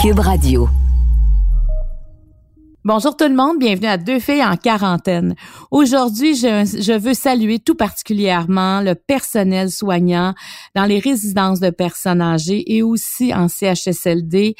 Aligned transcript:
Cube 0.00 0.20
Radio. 0.20 0.89
Bonjour 2.82 3.14
tout 3.14 3.28
le 3.28 3.34
monde, 3.34 3.58
bienvenue 3.58 3.88
à 3.88 3.98
Deux 3.98 4.20
filles 4.20 4.42
en 4.42 4.56
quarantaine. 4.56 5.34
Aujourd'hui, 5.70 6.34
je, 6.34 6.64
je, 6.80 6.98
veux 6.98 7.12
saluer 7.12 7.58
tout 7.58 7.74
particulièrement 7.74 8.80
le 8.80 8.94
personnel 8.94 9.70
soignant 9.70 10.32
dans 10.74 10.86
les 10.86 10.98
résidences 10.98 11.60
de 11.60 11.68
personnes 11.68 12.22
âgées 12.22 12.74
et 12.74 12.82
aussi 12.82 13.34
en 13.34 13.48
CHSLD. 13.48 14.54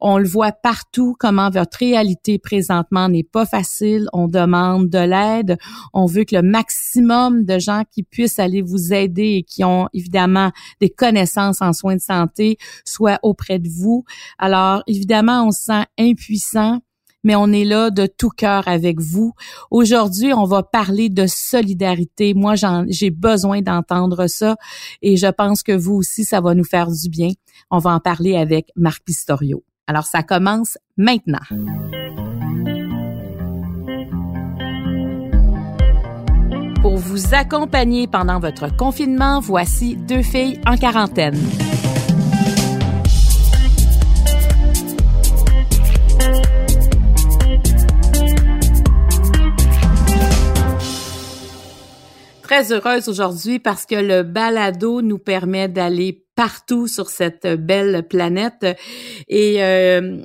On 0.00 0.16
le 0.16 0.26
voit 0.26 0.52
partout 0.52 1.16
comment 1.18 1.50
votre 1.50 1.76
réalité 1.76 2.38
présentement 2.38 3.10
n'est 3.10 3.28
pas 3.30 3.44
facile. 3.44 4.08
On 4.14 4.26
demande 4.26 4.88
de 4.88 4.98
l'aide. 4.98 5.58
On 5.92 6.06
veut 6.06 6.24
que 6.24 6.34
le 6.34 6.40
maximum 6.40 7.44
de 7.44 7.58
gens 7.58 7.82
qui 7.92 8.04
puissent 8.04 8.38
aller 8.38 8.62
vous 8.62 8.94
aider 8.94 9.34
et 9.34 9.42
qui 9.42 9.64
ont 9.64 9.90
évidemment 9.92 10.50
des 10.80 10.88
connaissances 10.88 11.60
en 11.60 11.74
soins 11.74 11.96
de 11.96 12.00
santé 12.00 12.56
soient 12.86 13.18
auprès 13.22 13.58
de 13.58 13.68
vous. 13.68 14.06
Alors, 14.38 14.82
évidemment, 14.86 15.46
on 15.46 15.50
se 15.50 15.64
sent 15.64 15.84
impuissant 15.98 16.80
mais 17.26 17.34
on 17.34 17.50
est 17.50 17.64
là 17.64 17.90
de 17.90 18.06
tout 18.06 18.30
cœur 18.30 18.68
avec 18.68 19.00
vous. 19.00 19.32
Aujourd'hui, 19.72 20.32
on 20.32 20.44
va 20.44 20.62
parler 20.62 21.08
de 21.08 21.26
solidarité. 21.26 22.34
Moi, 22.34 22.54
j'ai 22.86 23.10
besoin 23.10 23.62
d'entendre 23.62 24.28
ça 24.28 24.54
et 25.02 25.16
je 25.16 25.26
pense 25.26 25.64
que 25.64 25.72
vous 25.72 25.94
aussi, 25.94 26.24
ça 26.24 26.40
va 26.40 26.54
nous 26.54 26.64
faire 26.64 26.88
du 26.88 27.08
bien. 27.08 27.30
On 27.68 27.78
va 27.78 27.90
en 27.90 27.98
parler 27.98 28.36
avec 28.36 28.70
Marc 28.76 29.02
Pistorio. 29.04 29.64
Alors, 29.88 30.04
ça 30.04 30.22
commence 30.22 30.78
maintenant. 30.96 31.40
Pour 36.80 36.96
vous 36.96 37.34
accompagner 37.34 38.06
pendant 38.06 38.38
votre 38.38 38.74
confinement, 38.76 39.40
voici 39.40 39.96
deux 39.96 40.22
filles 40.22 40.60
en 40.64 40.76
quarantaine. 40.76 41.36
Très 52.56 52.72
heureuse 52.72 53.08
aujourd'hui 53.08 53.58
parce 53.58 53.84
que 53.84 53.96
le 53.96 54.22
balado 54.22 55.02
nous 55.02 55.18
permet 55.18 55.68
d'aller 55.68 56.24
partout 56.36 56.86
sur 56.86 57.10
cette 57.10 57.46
belle 57.46 58.06
planète. 58.08 58.64
Et 59.28 59.62
euh, 59.62 60.22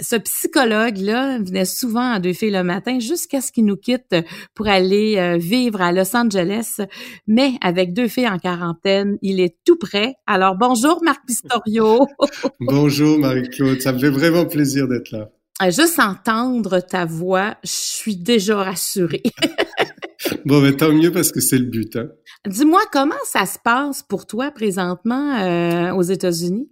ce 0.00 0.14
psychologue-là 0.14 1.38
venait 1.40 1.64
souvent 1.64 2.12
à 2.12 2.20
Deux 2.20 2.34
filles 2.34 2.52
le 2.52 2.62
matin 2.62 3.00
jusqu'à 3.00 3.40
ce 3.40 3.50
qu'il 3.50 3.64
nous 3.64 3.76
quitte 3.76 4.14
pour 4.54 4.68
aller 4.68 5.16
euh, 5.16 5.38
vivre 5.38 5.80
à 5.80 5.90
Los 5.90 6.16
Angeles. 6.16 6.78
Mais 7.26 7.54
avec 7.60 7.94
deux 7.94 8.06
filles 8.06 8.28
en 8.28 8.38
quarantaine, 8.38 9.18
il 9.20 9.40
est 9.40 9.56
tout 9.64 9.76
prêt. 9.76 10.14
Alors 10.28 10.56
bonjour 10.56 11.02
Marc 11.02 11.26
Pistorio. 11.26 12.06
bonjour 12.60 13.18
Marie-Claude, 13.18 13.80
ça 13.80 13.92
me 13.92 13.98
fait 13.98 14.10
vraiment 14.10 14.46
plaisir 14.46 14.86
d'être 14.86 15.10
là. 15.10 15.30
Juste 15.70 15.98
entendre 15.98 16.80
ta 16.80 17.06
voix, 17.06 17.56
je 17.64 17.70
suis 17.70 18.16
déjà 18.16 18.62
rassurée. 18.62 19.22
bon, 20.44 20.60
mais 20.60 20.76
tant 20.76 20.92
mieux 20.92 21.12
parce 21.12 21.32
que 21.32 21.40
c'est 21.40 21.58
le 21.58 21.66
but. 21.66 21.96
Hein. 21.96 22.08
Dis-moi, 22.46 22.80
comment 22.92 23.14
ça 23.24 23.46
se 23.46 23.58
passe 23.62 24.02
pour 24.02 24.26
toi 24.26 24.50
présentement 24.50 25.36
euh, 25.40 25.92
aux 25.94 26.02
États-Unis? 26.02 26.68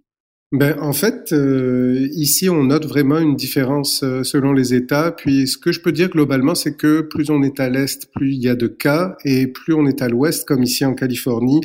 Ben, 0.52 0.76
en 0.80 0.92
fait, 0.92 1.32
euh, 1.32 2.08
ici, 2.10 2.48
on 2.48 2.64
note 2.64 2.84
vraiment 2.84 3.20
une 3.20 3.36
différence 3.36 4.02
euh, 4.02 4.24
selon 4.24 4.52
les 4.52 4.74
États. 4.74 5.12
Puis, 5.12 5.46
ce 5.46 5.56
que 5.56 5.70
je 5.70 5.78
peux 5.78 5.92
dire 5.92 6.10
globalement, 6.10 6.56
c'est 6.56 6.76
que 6.76 7.02
plus 7.02 7.30
on 7.30 7.44
est 7.44 7.60
à 7.60 7.68
l'est, 7.70 8.10
plus 8.12 8.32
il 8.32 8.42
y 8.42 8.48
a 8.48 8.56
de 8.56 8.66
cas, 8.66 9.16
et 9.24 9.46
plus 9.46 9.74
on 9.74 9.86
est 9.86 10.02
à 10.02 10.08
l'ouest, 10.08 10.44
comme 10.48 10.64
ici 10.64 10.84
en 10.84 10.94
Californie, 10.94 11.60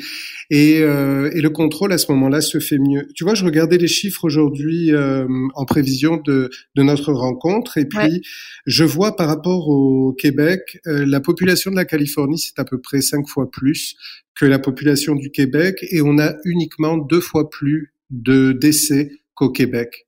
et, 0.51 0.81
euh, 0.83 1.31
et 1.33 1.41
le 1.41 1.49
contrôle 1.49 1.93
à 1.93 1.97
ce 1.97 2.11
moment-là 2.11 2.41
se 2.41 2.59
fait 2.59 2.77
mieux. 2.77 3.07
Tu 3.15 3.23
vois, 3.23 3.33
je 3.33 3.43
regardais 3.43 3.79
les 3.79 3.87
chiffres 3.87 4.23
aujourd'hui 4.23 4.91
en 4.95 5.65
prévision 5.65 6.17
de, 6.17 6.51
de, 6.75 6.83
notre 6.83 7.11
rencontre, 7.11 7.79
et 7.79 7.85
puis 7.85 8.21
je 8.67 8.83
vois 8.83 9.15
par 9.15 9.27
rapport 9.27 9.67
au 9.67 10.13
Québec, 10.13 10.79
la 10.85 11.19
population 11.21 11.71
de 11.71 11.75
la 11.75 11.85
Californie, 11.85 12.37
c'est 12.37 12.59
à 12.59 12.65
peu 12.65 12.79
près 12.79 13.01
cinq 13.01 13.27
fois 13.27 13.49
plus 13.49 13.95
que 14.35 14.45
la 14.45 14.59
population 14.59 15.15
du 15.15 15.31
Québec, 15.31 15.83
et 15.89 16.01
on 16.03 16.19
a 16.19 16.35
uniquement 16.45 16.97
deux 16.97 17.21
fois 17.21 17.49
plus 17.49 17.94
de 18.09 18.51
décès 18.51 19.11
qu'au 19.33 19.51
Québec. 19.51 20.07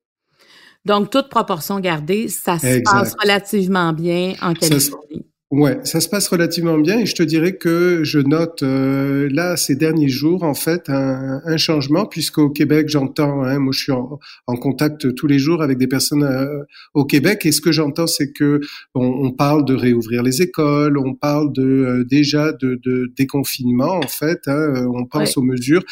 Donc, 0.85 1.09
toute 1.09 1.29
proportion 1.29 1.79
gardée, 1.79 2.29
ça 2.29 2.57
se 2.59 2.81
passe 2.81 3.13
relativement 3.21 3.91
bien 3.91 4.35
en 4.41 4.53
Californie. 4.53 5.25
Ouais, 5.49 5.79
ça 5.85 6.01
se 6.01 6.09
passe 6.09 6.27
relativement 6.27 6.77
bien 6.77 6.99
et 6.99 7.05
je 7.05 7.15
te 7.15 7.23
dirais 7.23 7.55
que 7.55 8.03
je 8.03 8.19
note 8.19 8.63
euh, 8.63 9.29
là 9.31 9.55
ces 9.55 9.77
derniers 9.77 10.09
jours 10.09 10.43
en 10.43 10.53
fait 10.53 10.89
un, 10.89 11.39
un 11.45 11.55
changement 11.55 12.05
puisqu'au 12.05 12.49
Québec 12.49 12.89
j'entends, 12.89 13.43
hein, 13.43 13.57
moi 13.57 13.71
je 13.71 13.79
suis 13.79 13.91
en, 13.93 14.19
en, 14.45 14.55
contact 14.57 15.15
tous 15.15 15.25
les 15.25 15.39
jours 15.39 15.63
avec 15.63 15.77
des 15.77 15.87
personnes 15.87 16.23
euh, 16.23 16.65
au 16.93 17.05
Québec 17.05 17.45
et 17.45 17.53
ce 17.53 17.61
que 17.61 17.71
j'entends 17.71 18.07
c'est 18.07 18.33
que 18.33 18.59
on, 18.93 19.05
on, 19.05 19.31
parle 19.31 19.63
de 19.63 19.73
réouvrir 19.73 20.21
les 20.21 20.41
écoles, 20.41 20.97
on 20.97 21.15
parle 21.15 21.53
de 21.53 21.63
euh, 21.63 22.03
déjà 22.03 22.51
de, 22.51 22.77
de, 22.83 23.09
déconfinement 23.15 24.01
en 24.03 24.07
fait, 24.09 24.41
hein, 24.47 24.85
on 24.93 25.05
pense 25.05 25.37
aux 25.37 25.43
mesures. 25.43 25.83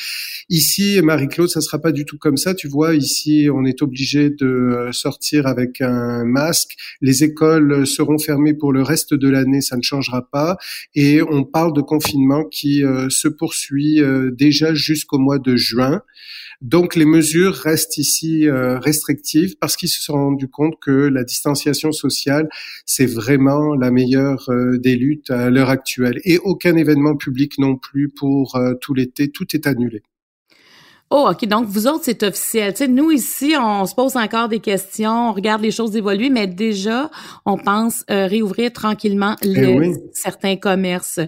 Ici 0.49 0.99
Marie-Claude, 1.01 1.47
ça 1.47 1.61
sera 1.61 1.79
pas 1.79 1.93
du 1.93 2.03
tout 2.03 2.17
comme 2.17 2.35
ça, 2.35 2.55
tu 2.55 2.67
vois. 2.67 2.93
Ici 2.93 3.47
on 3.49 3.63
est 3.63 3.81
obligé 3.81 4.31
de 4.31 4.89
sortir 4.91 5.47
avec 5.47 5.79
un 5.79 6.25
masque, 6.25 6.75
les 6.99 7.23
écoles 7.23 7.87
seront 7.87 8.17
fermées 8.17 8.53
pour 8.53 8.73
le 8.73 8.81
reste 8.81 9.13
de 9.13 9.29
la 9.29 9.44
ça 9.61 9.77
ne 9.77 9.81
changera 9.81 10.27
pas. 10.29 10.57
Et 10.93 11.21
on 11.21 11.43
parle 11.43 11.73
de 11.73 11.81
confinement 11.81 12.43
qui 12.43 12.83
euh, 12.83 13.09
se 13.09 13.27
poursuit 13.27 14.01
euh, 14.01 14.31
déjà 14.31 14.73
jusqu'au 14.73 15.17
mois 15.17 15.39
de 15.39 15.55
juin. 15.55 16.01
Donc 16.61 16.95
les 16.95 17.05
mesures 17.05 17.53
restent 17.53 17.97
ici 17.97 18.47
euh, 18.47 18.79
restrictives 18.79 19.55
parce 19.59 19.75
qu'ils 19.75 19.89
se 19.89 20.01
sont 20.01 20.13
rendus 20.13 20.47
compte 20.47 20.75
que 20.81 20.91
la 20.91 21.23
distanciation 21.23 21.91
sociale, 21.91 22.47
c'est 22.85 23.05
vraiment 23.05 23.75
la 23.75 23.91
meilleure 23.91 24.49
des 24.79 24.95
luttes 24.95 25.29
à 25.31 25.49
l'heure 25.49 25.69
actuelle. 25.69 26.21
Et 26.23 26.37
aucun 26.39 26.75
événement 26.77 27.15
public 27.17 27.57
non 27.59 27.75
plus 27.75 28.09
pour 28.09 28.57
tout 28.81 28.93
l'été, 28.93 29.29
tout 29.29 29.45
est 29.53 29.67
annulé. 29.67 30.01
Oh, 31.11 31.27
OK. 31.29 31.45
Donc, 31.45 31.67
vous 31.67 31.85
autres, 31.85 32.05
c'est 32.05 32.23
officiel. 32.23 32.73
Tu 32.73 32.79
sais, 32.79 32.87
nous, 32.87 33.11
ici, 33.11 33.53
on 33.59 33.85
se 33.85 33.93
pose 33.93 34.17
encore 34.17 34.49
des 34.49 34.59
questions, 34.59 35.29
on 35.29 35.33
regarde 35.33 35.61
les 35.61 35.69
choses 35.69 35.95
évoluer, 35.95 36.31
mais 36.31 36.47
déjà, 36.47 37.11
on 37.45 37.59
pense 37.59 38.03
euh, 38.09 38.25
réouvrir 38.25 38.73
tranquillement 38.73 39.35
eh 39.43 39.47
les, 39.47 39.93
certains 40.13 40.55
commerces. 40.55 41.19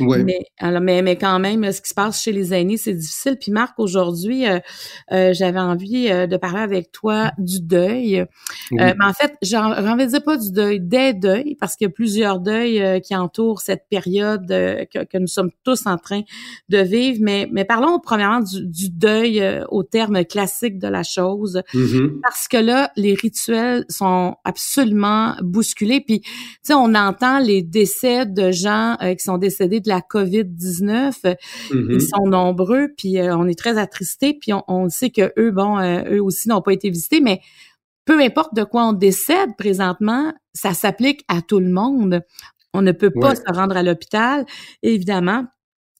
Oui. 0.00 0.22
Mais, 0.22 0.40
alors, 0.58 0.82
mais, 0.82 1.00
mais 1.00 1.16
quand 1.16 1.38
même, 1.38 1.72
ce 1.72 1.80
qui 1.80 1.88
se 1.88 1.94
passe 1.94 2.22
chez 2.22 2.32
les 2.32 2.52
aînés, 2.52 2.76
c'est 2.76 2.92
difficile. 2.92 3.38
Puis, 3.40 3.52
Marc, 3.52 3.78
aujourd'hui, 3.78 4.46
euh, 4.46 4.58
euh, 5.12 5.32
j'avais 5.32 5.60
envie 5.60 6.10
de 6.10 6.36
parler 6.36 6.60
avec 6.60 6.92
toi 6.92 7.32
du 7.38 7.62
deuil. 7.62 8.26
mais 8.70 8.94
en 9.02 9.14
fait, 9.14 9.32
j'ai 9.40 9.56
envie 9.56 10.04
de 10.04 10.10
dire 10.10 10.22
pas 10.22 10.36
du 10.36 10.52
deuil, 10.52 10.78
des 10.78 11.14
deuils, 11.14 11.56
parce 11.58 11.76
qu'il 11.76 11.86
y 11.86 11.90
a 11.90 11.92
plusieurs 11.92 12.38
deuils 12.38 13.00
qui 13.00 13.16
entourent 13.16 13.62
cette 13.62 13.86
période 13.88 14.46
que, 14.46 15.04
que, 15.04 15.18
nous 15.18 15.26
sommes 15.26 15.50
tous 15.64 15.86
en 15.86 15.96
train 15.96 16.20
de 16.68 16.78
vivre. 16.78 17.18
Mais, 17.22 17.48
mais 17.50 17.64
parlons 17.64 17.98
premièrement 17.98 18.40
du, 18.40 18.66
du 18.66 18.90
deuil 18.90 19.21
euh, 19.24 19.64
au 19.70 19.82
terme 19.82 20.24
classique 20.24 20.78
de 20.78 20.88
la 20.88 21.02
chose, 21.02 21.62
mm-hmm. 21.74 22.20
parce 22.20 22.48
que 22.48 22.56
là, 22.56 22.90
les 22.96 23.14
rituels 23.14 23.84
sont 23.88 24.36
absolument 24.44 25.34
bousculés. 25.42 26.00
Puis, 26.00 26.20
tu 26.20 26.30
sais, 26.62 26.74
on 26.74 26.94
entend 26.94 27.38
les 27.38 27.62
décès 27.62 28.26
de 28.26 28.50
gens 28.50 28.96
euh, 29.02 29.14
qui 29.14 29.24
sont 29.24 29.38
décédés 29.38 29.80
de 29.80 29.88
la 29.88 30.00
COVID-19. 30.00 31.12
Ils 31.24 31.76
mm-hmm. 31.76 32.00
sont 32.00 32.26
nombreux, 32.26 32.88
puis 32.96 33.18
euh, 33.18 33.36
on 33.36 33.46
est 33.46 33.58
très 33.58 33.78
attristés. 33.78 34.34
Puis 34.40 34.52
on, 34.68 34.88
sait 34.88 35.10
que 35.10 35.32
eux, 35.38 35.50
bon, 35.50 35.78
eux 35.80 36.22
aussi 36.22 36.48
n'ont 36.48 36.62
pas 36.62 36.72
été 36.72 36.90
visités, 36.90 37.20
mais 37.20 37.40
peu 38.04 38.20
importe 38.20 38.54
de 38.54 38.64
quoi 38.64 38.86
on 38.88 38.92
décède 38.92 39.56
présentement, 39.56 40.32
ça 40.52 40.74
s'applique 40.74 41.24
à 41.28 41.40
tout 41.40 41.60
le 41.60 41.70
monde. 41.70 42.22
On 42.74 42.82
ne 42.82 42.92
peut 42.92 43.10
pas 43.10 43.34
se 43.34 43.42
rendre 43.52 43.76
à 43.76 43.82
l'hôpital, 43.82 44.44
évidemment 44.82 45.46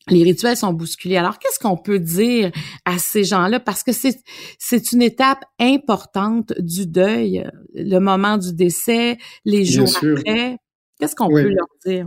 les 0.09 0.23
rituels 0.25 0.57
sont 0.57 0.73
bousculés. 0.73 1.17
Alors, 1.17 1.39
qu'est-ce 1.39 1.59
qu'on 1.59 1.77
peut 1.77 1.99
dire 1.99 2.51
à 2.85 2.99
ces 2.99 3.25
gens-là? 3.25 3.61
Parce 3.61 3.83
que 3.83 3.93
c'est, 3.93 4.19
c'est 4.59 4.93
une 4.93 5.03
étape 5.03 5.45
importante 5.61 6.53
du 6.59 6.87
deuil, 6.87 7.49
le 7.75 7.99
moment 7.99 8.39
du 8.39 8.53
décès, 8.53 9.19
les 9.45 9.65
jours 9.65 9.89
après. 9.97 10.59
Qu'est-ce 10.99 11.17
qu'on 11.17 11.29
peut 11.29 11.49
leur 11.49 11.67
dire? 11.85 12.07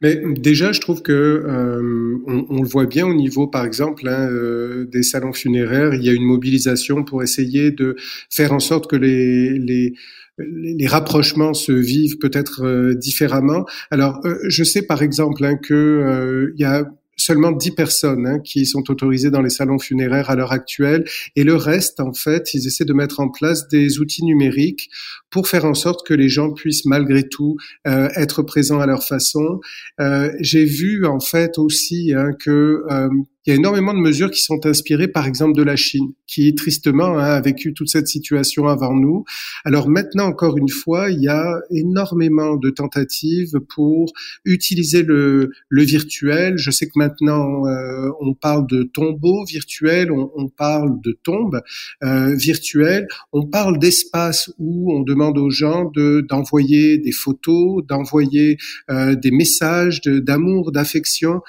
Mais 0.00 0.20
déjà, 0.36 0.72
je 0.72 0.80
trouve 0.80 1.02
que 1.02 1.12
euh, 1.12 2.18
on, 2.26 2.62
le 2.62 2.68
voit 2.68 2.86
bien 2.86 3.06
au 3.06 3.14
niveau, 3.14 3.46
par 3.46 3.64
exemple, 3.64 4.06
hein, 4.06 4.28
euh, 4.30 4.86
des 4.86 5.02
salons 5.02 5.32
funéraires. 5.32 5.94
Il 5.94 6.04
y 6.04 6.10
a 6.10 6.12
une 6.12 6.24
mobilisation 6.24 7.04
pour 7.04 7.22
essayer 7.22 7.70
de 7.70 7.96
faire 8.30 8.52
en 8.52 8.60
sorte 8.60 8.90
que 8.90 8.96
les, 8.96 9.58
les 9.58 9.94
les 10.38 10.86
rapprochements 10.86 11.52
se 11.52 11.72
vivent 11.72 12.16
peut-être 12.16 12.64
euh, 12.64 12.94
différemment. 12.94 13.66
Alors, 13.90 14.22
je 14.48 14.64
sais 14.64 14.80
par 14.80 15.02
exemple 15.02 15.44
hein, 15.44 15.56
que 15.56 16.52
il 16.56 16.60
y 16.60 16.64
a 16.64 16.86
seulement 17.16 17.52
10 17.52 17.72
personnes 17.72 18.26
hein, 18.26 18.38
qui 18.40 18.66
sont 18.66 18.90
autorisées 18.90 19.30
dans 19.30 19.42
les 19.42 19.50
salons 19.50 19.78
funéraires 19.78 20.30
à 20.30 20.36
l'heure 20.36 20.52
actuelle. 20.52 21.04
Et 21.36 21.44
le 21.44 21.54
reste 21.54 22.00
en 22.00 22.12
fait 22.12 22.54
ils 22.54 22.66
essaient 22.66 22.84
de 22.84 22.92
mettre 22.92 23.20
en 23.20 23.28
place 23.28 23.68
des 23.68 23.98
outils 23.98 24.24
numériques 24.24 24.90
pour 25.32 25.48
faire 25.48 25.64
en 25.64 25.74
sorte 25.74 26.06
que 26.06 26.14
les 26.14 26.28
gens 26.28 26.52
puissent 26.52 26.84
malgré 26.84 27.28
tout 27.28 27.56
euh, 27.88 28.08
être 28.14 28.42
présents 28.42 28.78
à 28.78 28.86
leur 28.86 29.02
façon. 29.02 29.60
Euh, 30.00 30.30
j'ai 30.40 30.64
vu 30.64 31.06
en 31.06 31.18
fait 31.18 31.58
aussi 31.58 32.12
hein, 32.14 32.30
que 32.38 32.84
euh, 32.90 33.08
il 33.44 33.50
y 33.50 33.52
a 33.54 33.56
énormément 33.56 33.92
de 33.92 33.98
mesures 33.98 34.30
qui 34.30 34.40
sont 34.40 34.64
inspirées, 34.66 35.08
par 35.08 35.26
exemple, 35.26 35.56
de 35.56 35.64
la 35.64 35.74
Chine, 35.74 36.12
qui 36.28 36.54
tristement 36.54 37.18
hein, 37.18 37.24
a 37.24 37.40
vécu 37.40 37.74
toute 37.74 37.88
cette 37.88 38.06
situation 38.06 38.68
avant 38.68 38.94
nous. 38.94 39.24
Alors 39.64 39.88
maintenant, 39.88 40.26
encore 40.26 40.56
une 40.58 40.68
fois, 40.68 41.10
il 41.10 41.20
y 41.22 41.28
a 41.28 41.60
énormément 41.70 42.54
de 42.54 42.70
tentatives 42.70 43.58
pour 43.74 44.12
utiliser 44.44 45.02
le, 45.02 45.50
le 45.68 45.82
virtuel. 45.82 46.56
Je 46.56 46.70
sais 46.70 46.86
que 46.86 46.92
maintenant, 46.94 47.66
euh, 47.66 48.10
on 48.20 48.32
parle 48.34 48.64
de 48.68 48.84
tombeaux 48.84 49.44
virtuels, 49.44 50.12
on, 50.12 50.30
on 50.36 50.48
parle 50.48 51.00
de 51.02 51.18
tombes 51.24 51.62
euh, 52.04 52.36
virtuelles, 52.36 53.08
on 53.32 53.46
parle 53.46 53.80
d'espaces 53.80 54.52
où 54.58 54.94
on 54.94 55.00
demande 55.00 55.21
aux 55.30 55.50
gens 55.50 55.90
de 55.94 56.24
d'envoyer 56.28 56.98
des 56.98 57.12
photos, 57.12 57.84
d'envoyer 57.86 58.58
euh, 58.90 59.14
des 59.14 59.30
messages 59.30 60.00
d'amour, 60.02 60.72
d'affection. 60.72 61.40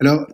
Alors, 0.00 0.26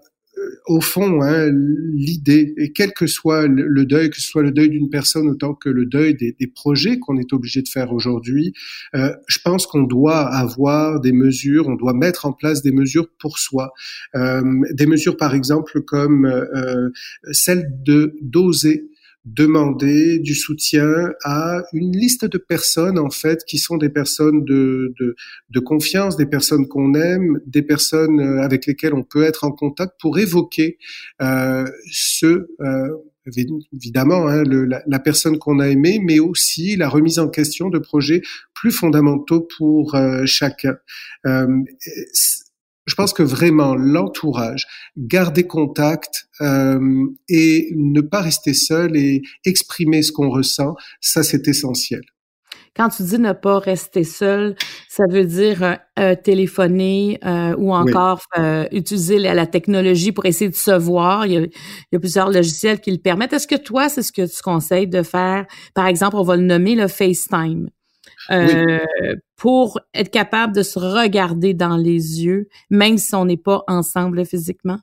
au 0.67 0.81
fond, 0.81 1.23
hein, 1.23 1.51
l'idée, 1.95 2.55
et 2.59 2.73
quel 2.73 2.93
que 2.93 3.07
soit 3.07 3.47
le 3.47 3.85
deuil, 3.85 4.11
que 4.11 4.17
ce 4.17 4.29
soit 4.29 4.43
le 4.43 4.53
deuil 4.53 4.69
d'une 4.69 4.91
personne 4.91 5.29
autant 5.29 5.55
que 5.55 5.69
le 5.69 5.87
deuil 5.87 6.15
des, 6.15 6.35
projets 6.55 6.99
qu'on 6.99 7.19
est 7.19 7.33
obligé 7.33 7.63
de 7.63 7.69
faire 7.69 7.93
aujourd'hui, 7.93 8.53
euh, 8.95 9.13
je 9.27 9.39
pense 9.45 9.67
qu'on 9.67 9.83
doit 9.83 10.27
avoir 10.27 11.01
des 11.01 11.13
mesures, 11.13 11.69
on 11.69 11.75
doit 11.75 11.95
mettre 11.95 12.27
en 12.27 12.33
place 12.33 12.63
des 12.63 12.73
mesures 12.73 13.09
pour 13.19 13.39
soi, 13.39 13.73
euh, 14.15 14.43
des 14.73 14.87
mesures 14.87 15.17
par 15.17 15.35
exemple 15.35 15.83
comme 15.83 16.27
euh, 16.27 16.91
celle 17.33 17.71
de 17.85 18.17
d'oser 18.23 18.89
demander 19.25 20.19
du 20.19 20.35
soutien 20.35 21.13
à 21.25 21.63
une 21.73 21.95
liste 21.95 22.25
de 22.25 22.39
personnes 22.39 22.99
en 22.99 23.11
fait 23.11 23.45
qui 23.45 23.59
sont 23.59 23.77
des 23.77 23.91
personnes 23.91 24.45
de, 24.45 24.95
de, 24.99 25.17
de 25.51 25.61
confiance, 25.61 26.17
des 26.17 26.27
personnes 26.27 26.67
qu'on 26.67 26.95
aime, 26.95 27.41
des 27.47 27.63
personnes 27.63 28.21
euh, 28.21 28.43
avec 28.43 28.67
lesquelles 28.67 28.95
on 28.95 29.03
peut 29.03 29.25
être 29.25 29.45
en 29.45 29.53
contact 29.53 29.95
pour 30.01 30.19
évoquer 30.19 30.79
euh, 31.21 31.65
ce 31.91 32.49
euh, 32.61 32.89
évidemment 33.73 34.27
hein, 34.29 34.43
la, 34.45 34.99
personne 34.99 35.39
qu'on 35.39 35.59
a 35.61 35.69
aimée, 35.69 36.01
mais 36.03 36.19
aussi 36.19 36.77
la 36.77 36.89
remise 36.89 37.19
en 37.19 37.29
question 37.29 37.69
de 37.69 37.79
projets 37.79 38.23
plus 38.55 38.71
fondamentaux 38.71 39.47
pour 39.57 39.95
euh, 39.95 40.23
chacun. 40.25 40.77
Euh, 41.27 41.47
je 42.89 42.95
pense 42.95 43.13
que 43.13 43.23
vraiment 43.23 43.75
l'entourage, 43.75 44.67
garder 44.97 45.47
contact 45.47 46.29
euh, 46.41 47.07
et 47.29 47.73
ne 47.77 48.01
pas 48.01 48.23
rester 48.23 48.55
seul 48.55 48.97
et 48.97 49.23
exprimer 49.45 50.03
ce 50.03 50.11
qu'on 50.11 50.31
ressent, 50.31 50.75
ça 51.01 51.23
c'est 51.23 51.47
essentiel. 51.49 52.03
Quand 52.79 52.91
tu 52.91 53.03
dis 53.03 53.19
ne 53.19 53.33
pas 53.33 53.59
rester 53.59 54.05
seul, 54.05 54.55
ça 54.89 55.03
veut 55.11 55.25
dire 55.25 55.65
euh, 55.65 55.75
euh 55.99 56.15
téléphoner 56.15 57.19
euh, 57.25 57.57
ou 57.59 57.75
encore 57.75 58.21
euh, 58.39 58.69
utiliser 58.71 59.19
la, 59.19 59.35
la, 59.35 59.47
technologie 59.47 60.13
pour 60.13 60.27
essayer 60.27 60.49
de 60.49 60.55
se 60.55 60.71
voir. 60.71 61.27
Il 61.27 61.33
y, 61.33 61.37
a, 61.37 61.41
il 61.41 61.51
y 61.93 61.97
a 61.97 61.99
plusieurs 61.99 62.31
logiciels 62.31 62.81
qui 62.81 62.93
le 62.93 62.99
permettent. 62.99 63.33
Est-ce 63.33 63.49
que 63.49 63.57
toi, 63.57 63.89
c'est 63.89 64.03
ce 64.03 64.13
que 64.13 64.23
tu 64.23 64.43
conseilles 64.43 64.87
de 64.87 65.03
faire? 65.03 65.47
Par 65.75 65.89
exemple, 65.89 66.15
on 66.17 66.23
va 66.23 66.37
le 66.37 66.45
nommer 66.45 66.77
le 66.77 66.87
FaceTime. 66.87 67.69
Euh, 68.31 68.79
pour 69.37 69.81
être 69.95 70.11
capable 70.11 70.55
de 70.55 70.63
se 70.63 70.79
regarder 70.79 71.55
dans 71.55 71.77
les 71.77 72.25
yeux, 72.25 72.49
même 72.71 72.99
si 72.99 73.15
on 73.15 73.25
n'est 73.25 73.37
pas 73.37 73.63
ensemble 73.69 74.25
physiquement? 74.25 74.79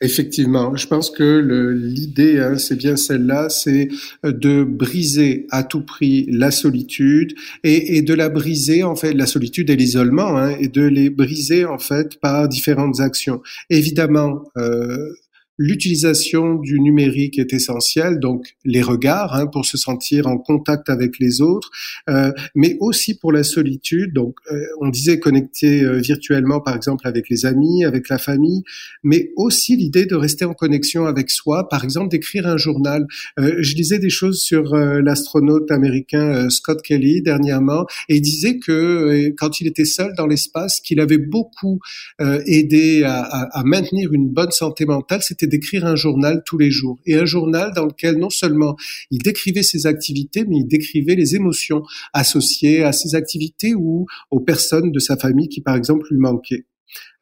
Effectivement, 0.00 0.74
je 0.76 0.86
pense 0.88 1.10
que 1.10 1.38
l'idée, 1.72 2.40
hein, 2.40 2.58
c'est 2.58 2.76
bien 2.76 2.96
celle-là, 2.96 3.48
c'est 3.48 3.88
de 4.24 4.64
briser 4.64 5.46
à 5.50 5.62
tout 5.62 5.82
prix 5.82 6.26
la 6.30 6.50
solitude 6.50 7.32
et, 7.62 7.96
et, 7.96 8.02
de 8.02 8.12
la 8.12 8.28
briser 8.28 8.82
en 8.82 8.96
fait, 8.96 9.12
la 9.12 9.26
solitude 9.26 9.70
et 9.70 9.76
l'isolement, 9.76 10.36
hein, 10.36 10.56
et 10.58 10.68
de 10.68 10.82
les 10.82 11.10
briser 11.10 11.64
en 11.64 11.78
fait 11.78 12.20
par 12.20 12.48
différentes 12.48 13.00
actions. 13.00 13.40
Évidemment, 13.70 14.42
euh, 14.58 15.14
L'utilisation 15.56 16.56
du 16.56 16.80
numérique 16.80 17.38
est 17.38 17.52
essentielle, 17.52 18.18
donc 18.18 18.56
les 18.64 18.82
regards 18.82 19.34
hein, 19.34 19.46
pour 19.46 19.64
se 19.64 19.76
sentir 19.76 20.26
en 20.26 20.36
contact 20.36 20.90
avec 20.90 21.20
les 21.20 21.40
autres, 21.40 21.70
euh, 22.10 22.32
mais 22.56 22.76
aussi 22.80 23.16
pour 23.16 23.30
la 23.30 23.44
solitude. 23.44 24.12
Donc, 24.12 24.34
euh, 24.50 24.60
on 24.80 24.88
disait 24.88 25.20
connecter 25.20 25.82
euh, 25.82 25.98
virtuellement, 25.98 26.60
par 26.60 26.74
exemple, 26.74 27.06
avec 27.06 27.28
les 27.28 27.46
amis, 27.46 27.84
avec 27.84 28.08
la 28.08 28.18
famille, 28.18 28.62
mais 29.04 29.30
aussi 29.36 29.76
l'idée 29.76 30.06
de 30.06 30.16
rester 30.16 30.44
en 30.44 30.54
connexion 30.54 31.06
avec 31.06 31.30
soi, 31.30 31.68
par 31.68 31.84
exemple, 31.84 32.08
d'écrire 32.08 32.48
un 32.48 32.56
journal. 32.56 33.06
Euh, 33.38 33.54
je 33.60 33.76
lisais 33.76 34.00
des 34.00 34.10
choses 34.10 34.40
sur 34.40 34.74
euh, 34.74 35.00
l'astronaute 35.02 35.70
américain 35.70 36.50
Scott 36.50 36.82
Kelly 36.82 37.22
dernièrement, 37.22 37.86
et 38.08 38.16
il 38.16 38.22
disait 38.22 38.58
que 38.58 39.28
quand 39.36 39.60
il 39.60 39.68
était 39.68 39.84
seul 39.84 40.14
dans 40.16 40.26
l'espace, 40.26 40.80
qu'il 40.80 40.98
avait 40.98 41.18
beaucoup 41.18 41.78
aidé 42.18 43.04
à, 43.04 43.20
à, 43.20 43.60
à 43.60 43.64
maintenir 43.64 44.12
une 44.12 44.28
bonne 44.28 44.50
santé 44.50 44.84
mentale, 44.84 45.22
d'écrire 45.46 45.86
un 45.86 45.96
journal 45.96 46.42
tous 46.44 46.58
les 46.58 46.70
jours. 46.70 46.98
Et 47.06 47.14
un 47.14 47.24
journal 47.24 47.72
dans 47.74 47.86
lequel 47.86 48.18
non 48.18 48.30
seulement 48.30 48.76
il 49.10 49.18
décrivait 49.18 49.62
ses 49.62 49.86
activités, 49.86 50.44
mais 50.46 50.58
il 50.58 50.66
décrivait 50.66 51.14
les 51.14 51.34
émotions 51.34 51.82
associées 52.12 52.82
à 52.82 52.92
ses 52.92 53.14
activités 53.14 53.74
ou 53.74 54.06
aux 54.30 54.40
personnes 54.40 54.92
de 54.92 54.98
sa 54.98 55.16
famille 55.16 55.48
qui, 55.48 55.60
par 55.60 55.76
exemple, 55.76 56.06
lui 56.10 56.18
manquaient. 56.18 56.66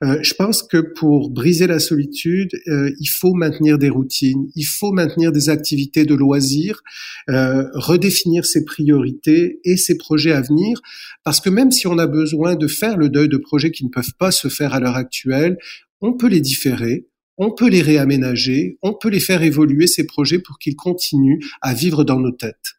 Euh, 0.03 0.19
je 0.23 0.35
pense 0.35 0.63
que 0.63 0.79
pour 0.79 1.31
briser 1.31 1.67
la 1.67 1.79
solitude, 1.79 2.51
euh, 2.67 2.91
il 2.99 3.07
faut 3.07 3.35
maintenir 3.35 3.79
des 3.79 3.89
routines, 3.89 4.49
il 4.57 4.65
faut 4.65 4.93
maintenir 4.93 5.31
des 5.31 5.49
activités 5.49 6.05
de 6.05 6.15
loisirs, 6.15 6.83
euh, 7.31 7.65
redéfinir 7.75 8.45
ses 8.45 8.65
priorités 8.65 9.61
et 9.65 9.77
ses 9.77 9.97
projets 9.97 10.33
à 10.33 10.41
venir, 10.41 10.81
parce 11.25 11.41
que 11.41 11.51
même 11.51 11.71
si 11.71 11.87
on 11.87 11.99
a 11.99 12.07
besoin 12.07 12.57
de 12.57 12.67
faire 12.67 12.97
le 12.97 13.09
deuil 13.09 13.29
de 13.29 13.37
projets 13.37 13.71
qui 13.71 13.85
ne 13.85 13.91
peuvent 13.91 14.15
pas 14.19 14.33
se 14.33 14.49
faire 14.49 14.75
à 14.75 14.81
l'heure 14.81 14.97
actuelle, 14.97 15.57
on 16.01 16.15
peut 16.15 16.29
les 16.29 16.41
différer, 16.41 17.07
on 17.39 17.51
peut 17.51 17.69
les 17.69 17.83
réaménager, 17.83 18.79
on 18.83 18.95
peut 18.95 19.09
les 19.09 19.21
faire 19.21 19.43
évoluer, 19.43 19.87
ces 19.87 20.07
projets, 20.07 20.39
pour 20.39 20.59
qu'ils 20.59 20.77
continuent 20.77 21.41
à 21.61 21.75
vivre 21.75 22.05
dans 22.05 22.21
nos 22.21 22.33
têtes. 22.33 22.77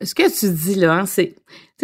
Ce 0.00 0.14
que 0.14 0.38
tu 0.38 0.52
dis 0.54 0.76
là, 0.76 1.04
c'est 1.06 1.34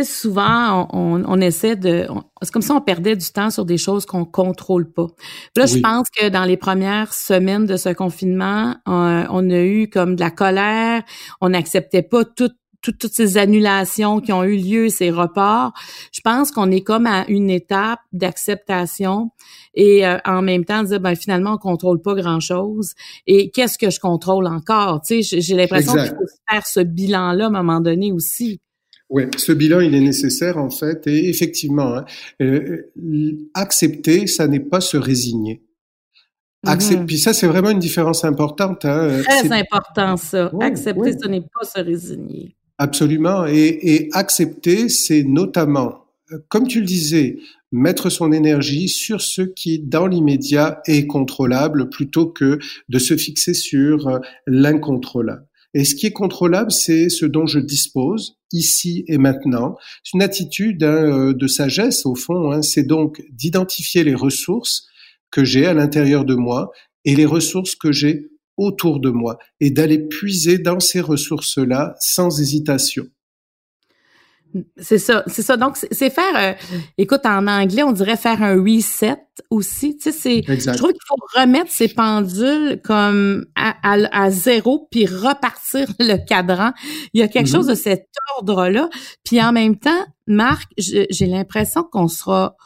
souvent 0.05 0.89
on, 0.93 1.25
on, 1.27 1.41
essaie 1.41 1.75
de, 1.75 2.07
c'est 2.43 2.53
comme 2.53 2.63
si 2.63 2.71
on 2.71 2.81
perdait 2.81 3.17
du 3.17 3.27
temps 3.27 3.51
sur 3.51 3.65
des 3.65 3.77
choses 3.77 4.07
qu'on 4.07 4.25
contrôle 4.25 4.89
pas. 4.93 5.09
là, 5.57 5.67
je 5.67 5.79
pense 5.79 6.09
que 6.11 6.29
dans 6.29 6.45
les 6.45 6.57
premières 6.57 7.13
semaines 7.13 7.67
de 7.67 7.77
ce 7.77 7.89
confinement, 7.89 8.77
on, 8.87 9.25
on 9.31 9.51
a 9.51 9.63
eu 9.63 9.89
comme 9.89 10.15
de 10.15 10.21
la 10.21 10.31
colère, 10.31 11.03
on 11.41 11.49
n'acceptait 11.49 12.03
pas 12.03 12.25
tout 12.25 12.51
toutes 12.93 13.13
ces 13.13 13.37
annulations 13.37 14.21
qui 14.21 14.33
ont 14.33 14.45
eu 14.45 14.57
lieu, 14.57 14.89
ces 14.89 15.11
reports, 15.11 15.73
je 16.13 16.21
pense 16.23 16.51
qu'on 16.51 16.71
est 16.71 16.83
comme 16.83 17.07
à 17.07 17.25
une 17.29 17.51
étape 17.51 18.01
d'acceptation 18.13 19.31
et 19.75 20.07
euh, 20.07 20.19
en 20.25 20.43
même 20.43 20.65
temps 20.65 20.83
dire 20.83 21.01
ben 21.01 21.15
finalement 21.15 21.55
on 21.55 21.59
contrôle 21.59 22.01
pas 22.01 22.15
grand 22.15 22.41
chose 22.41 22.95
et 23.27 23.51
qu'est-ce 23.51 23.79
que 23.79 23.91
je 23.91 24.01
contrôle 24.01 24.47
encore? 24.47 25.01
Tu 25.03 25.23
sais, 25.23 25.41
j'ai 25.41 25.55
l'impression 25.55 25.95
qu'il 25.95 26.09
faut 26.09 26.27
faire 26.51 26.67
ce 26.67 26.81
bilan 26.81 27.33
là 27.33 27.45
à 27.45 27.49
un 27.49 27.51
moment 27.51 27.81
donné 27.81 28.13
aussi. 28.13 28.61
Oui, 29.11 29.25
ce 29.37 29.53
bilan, 29.53 29.81
il 29.81 29.95
est 29.95 30.01
nécessaire 30.01 30.57
en 30.57 30.71
fait, 30.71 31.07
et 31.07 31.29
effectivement, 31.29 31.99
hein, 31.99 32.05
euh, 32.41 32.91
accepter, 33.53 34.27
ça 34.27 34.49
n'est 34.49 34.61
pas 34.61 34.81
se 34.81 34.97
résigner. 34.97 35.63
Accepter, 36.67 37.05
Puis 37.05 37.19
ça, 37.19 37.35
c'est 37.35 37.47
vraiment 37.47 37.71
une 37.71 37.79
différence 37.79 38.25
importante. 38.25 38.85
Hein. 38.85 39.21
Très 39.23 39.53
important, 39.53 40.17
ça. 40.17 40.51
accepter, 40.61 41.13
ce 41.13 41.29
n'est 41.29 41.43
pas 41.43 41.65
se 41.65 41.81
résigner. 41.81 42.57
Absolument. 42.79 43.47
Et, 43.47 43.79
et 43.83 44.09
accepter, 44.13 44.89
c'est 44.89 45.23
notamment, 45.23 46.05
comme 46.49 46.67
tu 46.67 46.81
le 46.81 46.87
disais, 46.87 47.39
mettre 47.75 48.09
son 48.09 48.31
énergie 48.31 48.89
sur 48.89 49.21
ce 49.21 49.43
qui, 49.43 49.81
dans 49.81 50.07
l'immédiat, 50.07 50.81
est 50.87 51.07
contrôlable 51.07 51.91
plutôt 51.91 52.27
que 52.27 52.59
de 52.89 52.99
se 52.99 53.17
fixer 53.17 53.53
sur 53.53 54.07
euh, 54.07 54.19
l'incontrôlable. 54.47 55.47
Et 55.75 55.85
ce 55.85 55.97
qui 55.97 56.07
est 56.07 56.13
contrôlable, 56.13 56.71
c'est 56.71 57.09
ce 57.09 57.27
dont 57.27 57.47
je 57.47 57.59
dispose 57.59 58.37
ici 58.53 59.05
et 59.09 59.19
maintenant. 59.19 59.77
C'est 60.05 60.15
une 60.15 60.23
attitude 60.23 60.85
hein, 60.85 61.05
euh, 61.05 61.33
de 61.35 61.47
sagesse 61.49 62.07
au 62.07 62.15
fond. 62.15 62.53
Hein. 62.53 62.63
C'est 62.63 62.85
donc 62.85 63.23
d'identifier 63.33 64.05
les 64.05 64.15
ressources 64.15 64.87
que 65.33 65.43
j'ai 65.43 65.67
à 65.67 65.75
l'intérieur 65.75 66.25
de 66.25 66.37
moi 66.37 66.71
et 67.05 67.17
les 67.17 67.27
ressources 67.27 67.75
que 67.75 67.91
j'ai 67.91 68.29
autour 68.57 69.01
de 69.01 69.11
moi 69.11 69.39
et 69.61 69.71
d'aller 69.71 69.99
puiser 69.99 70.59
dans 70.59 70.81
ces 70.81 71.01
ressources-là 71.01 71.95
sans 72.01 72.41
hésitation. 72.41 73.07
C'est 74.77 74.99
ça, 74.99 75.25
c'est 75.27 75.43
ça. 75.43 75.57
Donc, 75.57 75.77
c'est 75.77 76.11
faire, 76.11 76.37
euh, 76.37 76.53
écoute, 76.97 77.23
en 77.25 77.49
anglais, 77.49 77.83
on 77.83 77.91
dirait 77.91 78.17
faire 78.17 78.41
un 78.43 78.55
reset 78.55 79.17
aussi. 79.51 79.97
Tu 79.97 80.13
sais, 80.13 80.13
c'est, 80.13 80.43
je 80.47 80.77
trouve 80.77 80.93
qu'il 80.93 81.01
faut 81.07 81.41
remettre 81.41 81.71
ces 81.71 81.89
pendules 81.89 82.81
comme 82.85 83.47
à, 83.57 83.75
à, 83.83 84.31
zéro 84.31 84.87
puis 84.91 85.07
repartir 85.07 85.89
le 85.99 86.25
cadran. 86.25 86.73
Il 87.13 87.21
y 87.21 87.23
a 87.25 87.29
quelque 87.29 87.49
mm-hmm. 87.49 87.53
chose 87.53 87.67
de 87.67 87.75
cet 87.75 88.07
ordre-là. 88.37 88.89
Puis 89.25 89.43
en 89.43 89.53
même 89.53 89.77
temps, 89.77 90.05
Marc, 90.29 90.71
j'ai 90.79 91.27
l'impression 91.27 91.83
qu'on 91.83 92.09
sera 92.09 92.57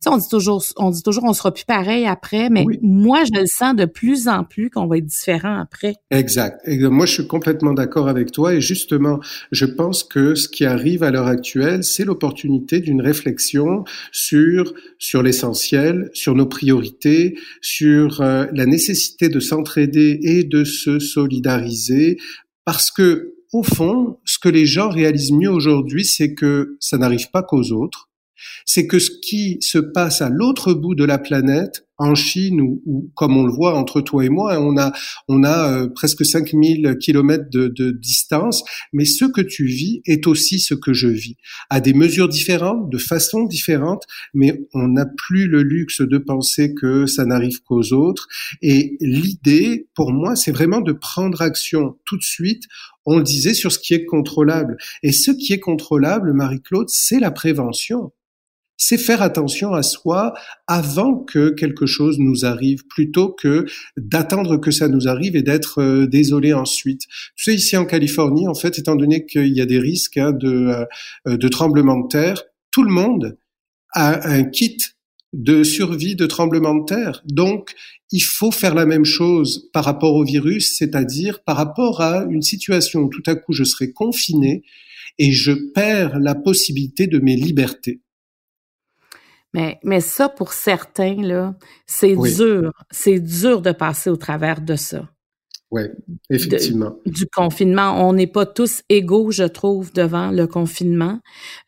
sais, 0.00 0.10
on 0.10 0.18
dit 0.18 0.28
toujours, 0.28 0.62
on 0.76 0.90
dit 0.90 1.02
toujours, 1.02 1.24
on 1.24 1.32
sera 1.32 1.52
plus 1.52 1.64
pareil 1.64 2.06
après, 2.06 2.50
mais 2.50 2.64
moi, 2.82 3.24
je 3.24 3.38
le 3.38 3.46
sens 3.46 3.74
de 3.74 3.84
plus 3.84 4.28
en 4.28 4.44
plus 4.44 4.70
qu'on 4.70 4.86
va 4.86 4.98
être 4.98 5.06
différent 5.06 5.58
après. 5.60 5.94
Exact. 6.10 6.60
Et 6.66 6.78
moi, 6.78 7.06
je 7.06 7.12
suis 7.12 7.26
complètement 7.26 7.72
d'accord 7.72 8.08
avec 8.08 8.32
toi. 8.32 8.54
Et 8.54 8.60
justement, 8.60 9.20
je 9.52 9.64
pense 9.64 10.04
que 10.04 10.34
ce 10.34 10.48
qui 10.48 10.64
arrive 10.64 11.02
à 11.02 11.10
l'heure 11.10 11.26
actuelle, 11.26 11.84
c'est 11.84 12.04
l'opportunité 12.04 12.80
d'une 12.80 13.00
réflexion 13.00 13.84
sur 14.12 14.72
sur 14.98 15.22
l'essentiel, 15.22 16.10
sur 16.12 16.34
nos 16.34 16.46
priorités, 16.46 17.38
sur 17.60 18.20
euh, 18.20 18.46
la 18.52 18.66
nécessité 18.66 19.28
de 19.28 19.40
s'entraider 19.40 20.18
et 20.22 20.44
de 20.44 20.64
se 20.64 20.98
solidariser, 20.98 22.18
parce 22.64 22.90
que 22.90 23.34
au 23.52 23.62
fond, 23.62 24.18
ce 24.24 24.38
que 24.38 24.48
les 24.48 24.66
gens 24.66 24.88
réalisent 24.88 25.32
mieux 25.32 25.50
aujourd'hui, 25.50 26.04
c'est 26.04 26.34
que 26.34 26.76
ça 26.80 26.98
n'arrive 26.98 27.30
pas 27.30 27.42
qu'aux 27.42 27.70
autres, 27.72 28.08
c'est 28.64 28.86
que 28.86 28.98
ce 28.98 29.10
qui 29.10 29.58
se 29.60 29.78
passe 29.78 30.22
à 30.22 30.28
l'autre 30.28 30.74
bout 30.74 30.94
de 30.94 31.04
la 31.04 31.18
planète, 31.18 31.86
en 31.98 32.14
Chine 32.14 32.60
ou, 32.60 33.10
comme 33.14 33.36
on 33.36 33.44
le 33.44 33.52
voit 33.52 33.74
entre 33.76 34.00
toi 34.00 34.24
et 34.24 34.28
moi, 34.28 34.60
on 34.60 34.76
a 34.76 34.92
on 35.28 35.44
a 35.44 35.72
euh, 35.72 35.88
presque 35.88 36.24
5000 36.24 36.96
kilomètres 37.00 37.48
de, 37.50 37.68
de, 37.68 37.90
distance, 37.90 38.64
mais 38.92 39.04
ce 39.04 39.24
que 39.24 39.40
tu 39.40 39.66
vis 39.66 40.02
est 40.04 40.26
aussi 40.26 40.58
ce 40.58 40.74
que 40.74 40.92
je 40.92 41.08
vis, 41.08 41.36
à 41.70 41.80
des 41.80 41.94
mesures 41.94 42.28
différentes, 42.28 42.90
de 42.90 42.98
façons 42.98 43.44
différentes, 43.44 44.04
mais 44.34 44.66
on 44.74 44.88
n'a 44.88 45.06
plus 45.06 45.46
le 45.46 45.62
luxe 45.62 46.00
de 46.00 46.18
penser 46.18 46.74
que 46.74 47.06
ça 47.06 47.24
n'arrive 47.24 47.62
qu'aux 47.62 47.92
autres. 47.92 48.28
Et 48.62 48.96
l'idée, 49.00 49.88
pour 49.94 50.12
moi, 50.12 50.36
c'est 50.36 50.52
vraiment 50.52 50.80
de 50.80 50.92
prendre 50.92 51.40
action 51.42 51.96
tout 52.04 52.16
de 52.16 52.22
suite 52.22 52.64
on 53.08 53.18
le 53.18 53.22
disait 53.22 53.54
sur 53.54 53.70
ce 53.70 53.78
qui 53.78 53.94
est 53.94 54.04
contrôlable. 54.04 54.76
Et 55.04 55.12
ce 55.12 55.30
qui 55.30 55.52
est 55.52 55.60
contrôlable, 55.60 56.32
Marie-Claude, 56.32 56.88
c'est 56.88 57.20
la 57.20 57.30
prévention 57.30 58.10
c'est 58.76 58.98
faire 58.98 59.22
attention 59.22 59.72
à 59.72 59.82
soi 59.82 60.34
avant 60.66 61.18
que 61.18 61.50
quelque 61.50 61.86
chose 61.86 62.18
nous 62.18 62.44
arrive, 62.44 62.86
plutôt 62.86 63.30
que 63.32 63.66
d'attendre 63.96 64.58
que 64.58 64.70
ça 64.70 64.88
nous 64.88 65.08
arrive 65.08 65.36
et 65.36 65.42
d'être 65.42 65.80
euh, 65.80 66.06
désolé 66.06 66.52
ensuite. 66.52 67.02
Tu 67.36 67.44
sais, 67.44 67.54
ici 67.54 67.76
en 67.76 67.84
Californie, 67.84 68.48
en 68.48 68.54
fait, 68.54 68.78
étant 68.78 68.96
donné 68.96 69.24
qu'il 69.26 69.54
y 69.54 69.60
a 69.60 69.66
des 69.66 69.78
risques 69.78 70.18
hein, 70.18 70.32
de, 70.32 70.86
euh, 71.26 71.36
de 71.36 71.48
tremblement 71.48 71.98
de 72.00 72.08
terre, 72.08 72.42
tout 72.70 72.82
le 72.82 72.92
monde 72.92 73.38
a 73.92 74.28
un 74.28 74.44
kit 74.44 74.76
de 75.32 75.62
survie 75.64 76.16
de 76.16 76.26
tremblement 76.26 76.74
de 76.74 76.84
terre. 76.84 77.22
Donc, 77.26 77.74
il 78.12 78.20
faut 78.20 78.50
faire 78.50 78.74
la 78.74 78.86
même 78.86 79.04
chose 79.04 79.68
par 79.72 79.84
rapport 79.84 80.14
au 80.14 80.24
virus, 80.24 80.76
c'est-à-dire 80.78 81.42
par 81.44 81.56
rapport 81.56 82.00
à 82.00 82.24
une 82.30 82.42
situation 82.42 83.00
où 83.00 83.08
tout 83.08 83.22
à 83.26 83.34
coup 83.34 83.52
je 83.52 83.64
serai 83.64 83.92
confiné 83.92 84.62
et 85.18 85.32
je 85.32 85.52
perds 85.52 86.18
la 86.20 86.34
possibilité 86.34 87.06
de 87.06 87.18
mes 87.18 87.36
libertés. 87.36 88.00
Mais, 89.56 89.78
mais 89.82 90.00
ça, 90.00 90.28
pour 90.28 90.52
certains, 90.52 91.16
là, 91.22 91.54
c'est 91.86 92.14
dur. 92.14 92.72
C'est 92.90 93.18
dur 93.18 93.62
de 93.62 93.72
passer 93.72 94.10
au 94.10 94.16
travers 94.16 94.60
de 94.60 94.76
ça. 94.76 95.08
Oui, 95.70 95.82
effectivement. 96.28 96.96
du 97.06 97.26
confinement. 97.26 98.06
On 98.06 98.12
n'est 98.12 98.26
pas 98.26 98.44
tous 98.44 98.82
égaux, 98.90 99.30
je 99.30 99.44
trouve, 99.44 99.92
devant 99.94 100.30
le 100.30 100.46
confinement. 100.46 101.20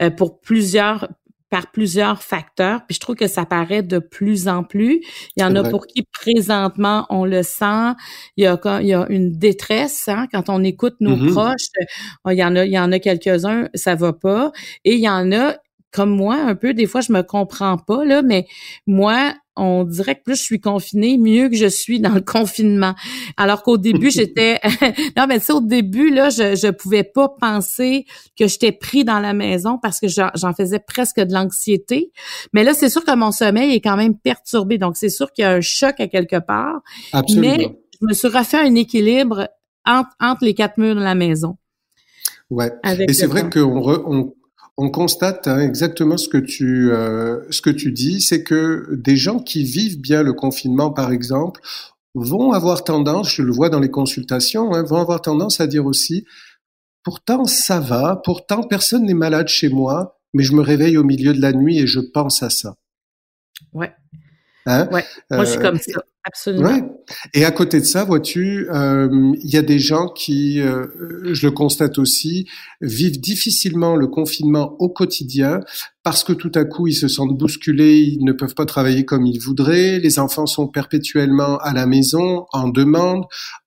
Euh, 0.02 0.10
pour 0.10 0.38
plusieurs, 0.40 1.08
par 1.48 1.72
plusieurs 1.72 2.22
facteurs. 2.22 2.82
Puis 2.86 2.96
je 2.96 3.00
trouve 3.00 3.16
que 3.16 3.26
ça 3.26 3.46
paraît 3.46 3.82
de 3.82 3.98
plus 3.98 4.48
en 4.48 4.64
plus. 4.64 5.00
Il 5.36 5.42
y 5.42 5.44
en 5.44 5.56
a 5.56 5.68
pour 5.68 5.86
qui 5.86 6.02
présentement 6.12 7.06
on 7.08 7.24
le 7.24 7.42
sent. 7.42 7.94
Il 8.36 8.44
y 8.44 8.46
a, 8.46 8.60
il 8.82 8.86
y 8.86 8.92
a 8.92 9.06
une 9.08 9.32
détresse 9.32 10.08
hein, 10.08 10.26
quand 10.30 10.50
on 10.50 10.62
écoute 10.62 10.96
nos 11.00 11.16
mm-hmm. 11.16 11.32
proches. 11.32 11.68
Il 12.26 12.34
y 12.34 12.44
en 12.44 12.54
a, 12.54 12.66
il 12.66 12.72
y 12.72 12.78
en 12.78 12.92
a 12.92 12.98
quelques-uns, 12.98 13.70
ça 13.74 13.94
va 13.94 14.12
pas. 14.12 14.52
Et 14.84 14.94
il 14.94 15.00
y 15.00 15.08
en 15.08 15.32
a 15.32 15.56
comme 15.92 16.10
moi 16.10 16.36
un 16.36 16.54
peu. 16.54 16.74
Des 16.74 16.86
fois, 16.86 17.00
je 17.00 17.12
me 17.12 17.22
comprends 17.22 17.76
pas 17.78 18.04
là, 18.04 18.22
mais 18.22 18.46
moi, 18.86 19.34
on 19.56 19.84
dirait 19.84 20.14
que 20.14 20.22
plus 20.22 20.36
je 20.36 20.42
suis 20.42 20.60
confinée, 20.60 21.18
mieux 21.18 21.48
que 21.48 21.56
je 21.56 21.66
suis 21.66 22.00
dans 22.00 22.14
le 22.14 22.20
confinement. 22.24 22.94
Alors 23.36 23.62
qu'au 23.62 23.76
début, 23.76 24.10
j'étais 24.10 24.60
non 25.16 25.26
mais 25.28 25.40
ça 25.40 25.54
au 25.54 25.60
début 25.60 26.10
là, 26.10 26.30
je 26.30 26.54
je 26.54 26.68
pouvais 26.68 27.02
pas 27.02 27.28
penser 27.28 28.06
que 28.38 28.46
j'étais 28.46 28.72
pris 28.72 29.04
dans 29.04 29.18
la 29.18 29.32
maison 29.32 29.78
parce 29.78 30.00
que 30.00 30.06
j'en 30.08 30.54
faisais 30.54 30.78
presque 30.78 31.20
de 31.20 31.32
l'anxiété. 31.32 32.12
Mais 32.52 32.64
là, 32.64 32.74
c'est 32.74 32.88
sûr 32.88 33.04
que 33.04 33.14
mon 33.14 33.32
sommeil 33.32 33.74
est 33.74 33.80
quand 33.80 33.96
même 33.96 34.16
perturbé, 34.16 34.78
donc 34.78 34.96
c'est 34.96 35.10
sûr 35.10 35.32
qu'il 35.32 35.42
y 35.42 35.46
a 35.46 35.52
un 35.52 35.60
choc 35.60 35.98
à 35.98 36.06
quelque 36.06 36.38
part. 36.38 36.80
Absolument. 37.12 37.56
Mais 37.56 37.78
je 38.00 38.06
me 38.06 38.12
suis 38.12 38.28
refait 38.28 38.58
un 38.58 38.74
équilibre 38.76 39.48
entre, 39.84 40.10
entre 40.20 40.44
les 40.44 40.54
quatre 40.54 40.78
murs 40.78 40.94
de 40.94 41.00
la 41.00 41.14
maison. 41.14 41.56
Ouais. 42.50 42.70
Et 43.08 43.12
c'est 43.12 43.26
vrai 43.26 43.50
qu'on 43.50 43.82
on, 44.06 44.34
on 44.80 44.90
constate 44.90 45.48
hein, 45.48 45.58
exactement 45.58 46.16
ce 46.16 46.28
que 46.28 46.38
tu 46.38 46.92
euh, 46.92 47.40
ce 47.50 47.60
que 47.60 47.68
tu 47.68 47.90
dis, 47.90 48.20
c'est 48.20 48.44
que 48.44 48.94
des 48.94 49.16
gens 49.16 49.40
qui 49.40 49.64
vivent 49.64 50.00
bien 50.00 50.22
le 50.22 50.32
confinement, 50.32 50.92
par 50.92 51.10
exemple, 51.10 51.60
vont 52.14 52.52
avoir 52.52 52.84
tendance, 52.84 53.34
je 53.34 53.42
le 53.42 53.52
vois 53.52 53.70
dans 53.70 53.80
les 53.80 53.90
consultations, 53.90 54.72
hein, 54.72 54.84
vont 54.84 55.00
avoir 55.00 55.20
tendance 55.20 55.60
à 55.60 55.66
dire 55.66 55.84
aussi, 55.84 56.24
pourtant 57.02 57.44
ça 57.44 57.80
va, 57.80 58.20
pourtant 58.24 58.62
personne 58.62 59.04
n'est 59.04 59.14
malade 59.14 59.48
chez 59.48 59.68
moi, 59.68 60.20
mais 60.32 60.44
je 60.44 60.52
me 60.52 60.62
réveille 60.62 60.96
au 60.96 61.04
milieu 61.04 61.34
de 61.34 61.40
la 61.40 61.52
nuit 61.52 61.78
et 61.78 61.88
je 61.88 61.98
pense 61.98 62.44
à 62.44 62.50
ça. 62.50 62.76
Ouais. 63.72 63.92
Hein? 64.68 64.88
Ouais. 64.92 65.04
Moi, 65.30 65.44
je 65.44 65.50
suis 65.50 65.58
euh, 65.58 65.62
comme 65.62 65.78
ça. 65.78 66.00
Absolument. 66.24 66.68
Ouais. 66.68 66.84
Et 67.32 67.46
à 67.46 67.50
côté 67.50 67.80
de 67.80 67.86
ça, 67.86 68.04
vois-tu, 68.04 68.68
euh, 68.70 69.32
il 69.42 69.50
y 69.50 69.56
a 69.56 69.62
des 69.62 69.78
gens 69.78 70.08
qui, 70.08 70.60
euh, 70.60 70.86
je 71.32 71.46
le 71.46 71.52
constate 71.52 71.98
aussi, 71.98 72.46
vivent 72.82 73.18
difficilement 73.18 73.96
le 73.96 74.08
confinement 74.08 74.76
au 74.78 74.90
quotidien 74.90 75.60
parce 76.02 76.24
que 76.24 76.32
tout 76.32 76.52
à 76.54 76.64
coup 76.64 76.86
ils 76.86 76.94
se 76.94 77.08
sentent 77.08 77.36
bousculés, 77.36 77.98
ils 77.98 78.24
ne 78.24 78.32
peuvent 78.32 78.54
pas 78.54 78.66
travailler 78.66 79.04
comme 79.04 79.26
ils 79.26 79.38
voudraient, 79.38 79.98
les 79.98 80.18
enfants 80.18 80.46
sont 80.46 80.66
perpétuellement 80.66 81.58
à 81.58 81.72
la 81.72 81.86
maison, 81.86 82.46
en 82.52 82.68
demande, 82.68 83.24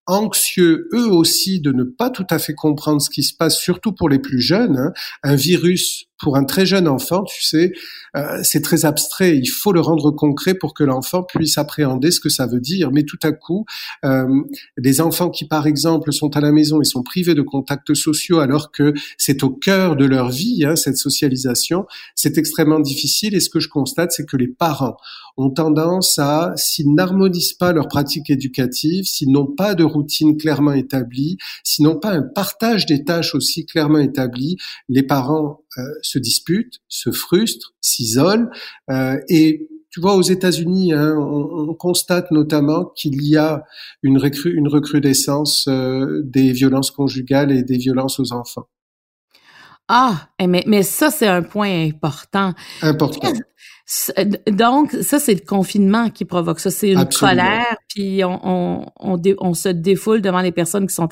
anxieux 0.08 0.88
eux 0.94 1.12
aussi 1.12 1.62
de 1.62 1.72
ne 1.72 1.84
pas 1.84 2.10
tout 2.10 2.26
à 2.30 2.40
fait 2.40 2.54
comprendre 2.54 3.02
ce 3.02 3.10
qui 3.10 3.24
se 3.24 3.36
passe, 3.36 3.58
surtout 3.58 3.92
pour 3.92 4.10
les 4.10 4.20
plus 4.20 4.42
jeunes. 4.42 4.78
Hein. 4.78 4.92
Un 5.24 5.36
virus 5.36 6.06
pour 6.22 6.38
un 6.38 6.44
très 6.44 6.66
jeune 6.66 6.88
enfant, 6.88 7.24
tu 7.24 7.44
sais, 7.44 7.74
euh, 8.16 8.40
c'est 8.44 8.62
très 8.62 8.86
abstrait. 8.86 9.38
Il 9.38 9.48
faut 9.48 9.72
le 9.72 9.82
rendre 9.82 10.12
concret 10.12 10.54
pour 10.54 10.74
que 10.74 10.84
l'enfant 10.84 11.24
puisse 11.24 11.58
appréhender 11.58 12.12
ce 12.12 12.20
que 12.20 12.30
ça 12.30 12.46
veut 12.46 12.60
dire. 12.60 12.92
Mais 12.92 13.04
tout 13.04 13.20
à 13.24 13.32
coup, 13.32 13.66
euh, 14.06 14.28
des 14.78 15.02
enfants 15.02 15.30
qui, 15.30 15.46
par 15.46 15.68
exemple, 15.68 16.14
sont 16.14 16.36
à 16.38 16.42
la 16.42 16.52
maison 16.52 16.82
et 16.82 16.86
sont 16.86 17.04
privés 17.04 17.34
de 17.34 17.42
contacts 17.42 17.94
sociaux 17.94 18.40
alors 18.40 18.72
que 18.72 18.94
c'est 19.18 19.44
au 19.44 19.50
cœur 19.50 19.96
de 19.96 20.06
leur 20.06 20.30
vie, 20.30 20.64
hein, 20.66 20.76
cette 20.76 20.98
socialisation, 20.98 21.86
c'est 22.16 22.38
extrêmement 22.38 22.80
difficile. 22.80 23.34
Et 23.36 23.40
ce 23.40 23.50
que 23.50 23.60
je 23.60 23.70
constate, 23.70 24.12
c'est 24.12 24.26
que 24.26 24.38
les 24.38 24.48
parents 24.48 24.98
ont 25.38 25.50
tendance 25.50 26.20
à, 26.20 26.54
s'ils 26.58 26.94
n'harmonisent 26.94 27.54
pas 27.54 27.72
leur 27.72 27.88
pratique 27.88 28.30
éducative, 28.30 29.06
s'ils 29.06 29.32
n'ont 29.32 29.48
pas 29.48 29.76
de 29.76 29.84
routine 29.84 30.38
clairement 30.38 30.74
établie, 30.74 31.38
s'ils 31.64 31.86
n'ont 31.86 31.98
pas 31.98 32.12
un 32.12 32.22
partage 32.22 32.86
des 32.86 33.04
tâches 33.04 33.34
aussi 33.34 33.66
clairement 33.66 34.00
établi, 34.00 34.58
les 34.90 35.04
parents 35.04 35.62
se 36.02 36.20
disputent, 36.20 36.80
se 36.88 37.12
frustrent, 37.12 37.74
s'isolent 37.82 38.50
euh, 38.90 39.18
et 39.30 39.68
tu 39.92 40.00
vois, 40.00 40.16
aux 40.16 40.22
États-Unis, 40.22 40.94
hein, 40.94 41.18
on, 41.18 41.74
constate 41.74 42.32
notamment 42.32 42.86
qu'il 42.96 43.22
y 43.24 43.36
a 43.36 43.66
une, 44.04 44.20
une 44.46 44.68
recrudescence 44.70 45.66
euh, 45.68 46.22
des 46.24 46.54
violences 46.54 46.92
conjugales 46.92 47.52
et 47.52 47.64
des 47.64 47.78
violences 47.78 48.18
aux 48.20 48.32
enfants. 48.32 48.68
Ah, 49.90 50.30
eh, 50.40 50.48
mais, 50.48 50.64
mais 50.66 50.84
ça, 50.84 51.12
c'est 51.12 51.28
un 51.28 51.44
point 51.44 51.88
important. 51.90 52.54
Important. 52.82 53.34
Donc, 54.48 54.92
ça, 55.02 55.20
c'est 55.20 55.34
le 55.34 55.46
confinement 55.46 56.10
qui 56.10 56.24
provoque 56.24 56.62
ça. 56.62 56.72
C'est 56.72 56.94
une 56.94 57.10
colère, 57.10 57.76
puis 57.90 58.24
on, 58.24 58.86
on, 58.98 59.22
on, 59.40 59.54
se 59.54 59.68
défoule 59.68 60.22
devant 60.22 60.40
les 60.40 60.54
personnes 60.54 60.88
qui 60.88 60.96
sont 60.96 61.10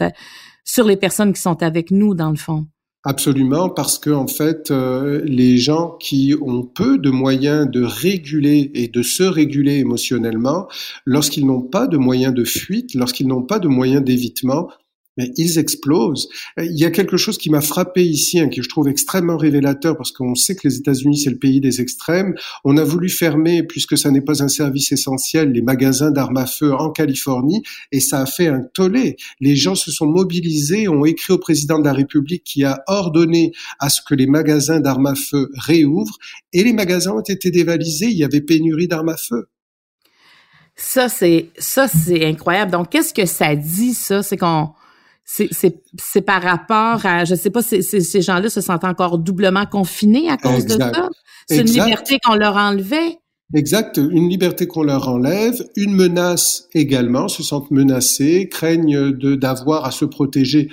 sur 0.63 0.85
les 0.85 0.95
personnes 0.95 1.33
qui 1.33 1.41
sont 1.41 1.61
avec 1.61 1.91
nous, 1.91 2.15
dans 2.15 2.29
le 2.29 2.37
fond. 2.37 2.67
Absolument, 3.06 3.70
parce 3.70 3.98
que 3.98 4.10
en 4.10 4.27
fait, 4.27 4.72
euh, 4.72 5.22
les 5.24 5.58
gens 5.58 5.96
qui 6.01 6.36
ont 6.41 6.63
peu 6.63 6.98
de 6.98 7.10
moyens 7.10 7.70
de 7.72 7.82
réguler 7.82 8.72
et 8.74 8.89
de 8.89 9.01
se 9.03 9.24
réguler 9.24 9.75
émotionnellement, 9.75 10.68
lorsqu'ils 11.06 11.46
n'ont 11.46 11.62
pas 11.62 11.88
de 11.88 11.96
moyens 11.96 12.34
de 12.34 12.44
fuite, 12.44 12.96
lorsqu'ils 12.96 13.27
n'ont 13.27 13.44
pas 13.44 13.60
de 13.60 13.70
moyens 13.70 14.03
d'évitement, 14.03 14.70
mais 15.19 15.33
ils 15.35 15.59
explosent. 15.59 16.29
Il 16.57 16.79
y 16.79 16.85
a 16.85 16.91
quelque 16.91 17.17
chose 17.17 17.38
qui 17.38 17.49
m'a 17.49 17.59
frappé 17.59 18.05
ici, 18.05 18.39
hein, 18.39 18.47
que 18.47 18.61
je 18.61 18.69
trouve 18.69 18.88
extrêmement 18.88 19.35
révélateur, 19.35 19.97
parce 19.97 20.13
qu'on 20.13 20.33
sait 20.33 20.55
que 20.55 20.65
les 20.65 20.77
États-Unis, 20.77 21.17
c'est 21.17 21.29
le 21.29 21.38
pays 21.38 21.59
des 21.59 21.81
extrêmes. 21.81 22.35
On 22.63 22.77
a 22.77 22.85
voulu 22.85 23.09
fermer, 23.09 23.63
puisque 23.63 23.97
ça 23.97 24.11
n'est 24.11 24.21
pas 24.21 24.41
un 24.41 24.47
service 24.47 24.93
essentiel, 24.93 25.51
les 25.51 25.61
magasins 25.61 26.09
d'armes 26.09 26.38
à 26.38 26.45
feu 26.45 26.73
en 26.73 26.89
Californie, 26.89 27.63
et 27.91 27.99
ça 27.99 28.21
a 28.21 28.25
fait 28.25 28.47
un 28.47 28.61
tollé. 28.73 29.17
Les 29.41 29.57
gens 29.57 29.75
se 29.75 29.91
sont 29.91 30.07
mobilisés, 30.07 30.88
ont 30.88 31.03
écrit 31.03 31.33
au 31.33 31.38
président 31.38 31.79
de 31.79 31.85
la 31.85 31.93
République 31.93 32.45
qui 32.45 32.63
a 32.63 32.81
ordonné 32.88 33.51
à 33.79 33.89
ce 33.89 34.01
que 34.01 34.15
les 34.15 34.27
magasins 34.27 34.79
d'armes 34.79 35.07
à 35.07 35.15
feu 35.15 35.49
réouvrent, 35.53 36.17
et 36.53 36.63
les 36.63 36.71
magasins 36.71 37.11
ont 37.11 37.19
été 37.19 37.51
dévalisés, 37.51 38.07
il 38.07 38.17
y 38.17 38.23
avait 38.23 38.39
pénurie 38.39 38.88
d'armes 38.88 39.09
à 39.09 39.17
feu. 39.17 39.49
Ça, 40.81 41.09
c'est 41.09 41.49
ça, 41.57 41.89
c'est 41.89 42.25
incroyable. 42.25 42.71
Donc, 42.71 42.89
qu'est-ce 42.89 43.13
que 43.13 43.25
ça 43.25 43.53
dit, 43.53 43.93
ça? 43.93 44.23
C'est 44.23 44.38
qu'on 44.38 44.69
c'est 45.31 46.21
par 46.21 46.41
rapport 46.41 47.05
à, 47.05 47.24
je 47.24 47.36
sais 47.36 47.51
pas, 47.51 47.62
ces 47.62 48.21
gens-là 48.21 48.50
se 48.50 48.62
sentent 48.62 48.83
encore 48.83 49.19
doublement 49.19 49.65
confinés 49.65 50.29
à 50.29 50.38
cause 50.38 50.65
de 50.65 50.71
ça? 50.71 51.09
C'est 51.48 51.62
une 51.62 51.67
liberté 51.67 52.17
qu'on 52.24 52.36
leur 52.36 52.57
enlevait? 52.57 53.17
Exact, 53.55 53.98
une 53.98 54.29
liberté 54.29 54.67
qu'on 54.67 54.83
leur 54.83 55.07
enlève, 55.07 55.63
une 55.75 55.95
menace 55.95 56.67
également, 56.74 57.27
se 57.27 57.41
sentent 57.41 57.71
menacés, 57.71 58.48
craignent 58.50 59.12
d'avoir 59.12 59.86
à 59.86 59.91
se 59.91 60.05
protéger 60.05 60.69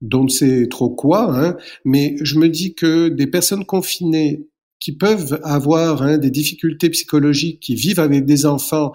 dont 0.00 0.24
ne 0.24 0.28
sait 0.28 0.66
trop 0.68 0.90
quoi, 0.90 1.30
hein, 1.36 1.56
mais 1.84 2.16
je 2.22 2.38
me 2.38 2.48
dis 2.48 2.74
que 2.74 3.08
des 3.08 3.26
personnes 3.26 3.64
confinées 3.64 4.48
qui 4.80 4.96
peuvent 4.96 5.38
avoir 5.44 6.02
hein, 6.02 6.16
des 6.16 6.30
difficultés 6.30 6.88
psychologiques, 6.90 7.60
qui 7.60 7.74
vivent 7.74 8.00
avec 8.00 8.24
des 8.24 8.46
enfants 8.46 8.92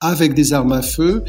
avec 0.00 0.34
des 0.34 0.52
armes 0.52 0.72
à 0.72 0.82
feu, 0.82 1.24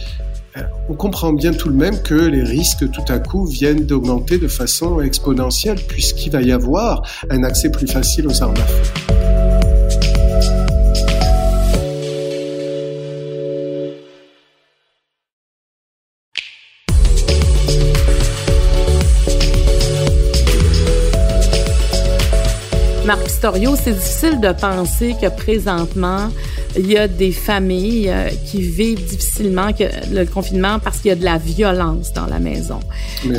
euh, 0.57 0.61
on 0.89 0.95
comprend 0.95 1.33
bien 1.33 1.53
tout 1.53 1.69
de 1.69 1.75
même 1.75 2.01
que 2.01 2.15
les 2.15 2.43
risques 2.43 2.89
tout 2.91 3.05
à 3.07 3.19
coup 3.19 3.45
viennent 3.45 3.85
d'augmenter 3.85 4.37
de 4.37 4.47
façon 4.47 4.99
exponentielle 5.01 5.79
puisqu'il 5.87 6.31
va 6.31 6.41
y 6.41 6.51
avoir 6.51 7.01
un 7.29 7.43
accès 7.43 7.69
plus 7.69 7.87
facile 7.87 8.27
aux 8.27 8.43
armes 8.43 8.55
à 8.55 8.65
feu. 8.65 9.26
Marc 23.07 23.23
Pistorio, 23.23 23.77
c'est 23.77 23.93
difficile 23.93 24.41
de 24.41 24.51
penser 24.51 25.15
que 25.21 25.29
présentement, 25.29 26.27
il 26.77 26.91
y 26.91 26.97
a 26.97 27.07
des 27.07 27.31
familles 27.31 28.09
euh, 28.09 28.27
qui 28.45 28.61
vivent 28.61 29.01
difficilement 29.01 29.69
le 30.11 30.25
confinement 30.25 30.79
parce 30.79 30.99
qu'il 30.99 31.07
y 31.07 31.11
a 31.13 31.15
de 31.15 31.23
la 31.23 31.37
violence 31.37 32.11
dans 32.11 32.25
la 32.25 32.39
maison. 32.39 32.81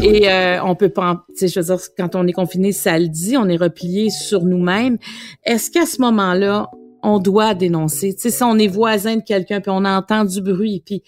Et 0.02 0.30
euh, 0.30 0.64
on 0.64 0.74
peut 0.74 0.88
pas, 0.88 1.26
tu 1.28 1.36
sais, 1.36 1.48
je 1.48 1.60
veux 1.60 1.66
dire, 1.66 1.84
quand 1.98 2.14
on 2.14 2.26
est 2.26 2.32
confiné, 2.32 2.72
ça 2.72 2.98
le 2.98 3.08
dit, 3.08 3.36
on 3.36 3.46
est 3.46 3.58
replié 3.58 4.08
sur 4.08 4.46
nous-mêmes. 4.46 4.96
Est-ce 5.44 5.70
qu'à 5.70 5.84
ce 5.84 6.00
moment-là, 6.00 6.70
on 7.02 7.18
doit 7.18 7.52
dénoncer? 7.52 8.14
Tu 8.14 8.22
sais, 8.22 8.30
si 8.30 8.42
on 8.42 8.56
est 8.56 8.68
voisin 8.68 9.16
de 9.16 9.22
quelqu'un 9.22 9.60
puis 9.60 9.70
on 9.70 9.84
entend 9.84 10.24
du 10.24 10.40
bruit, 10.40 10.82
puis 10.82 11.02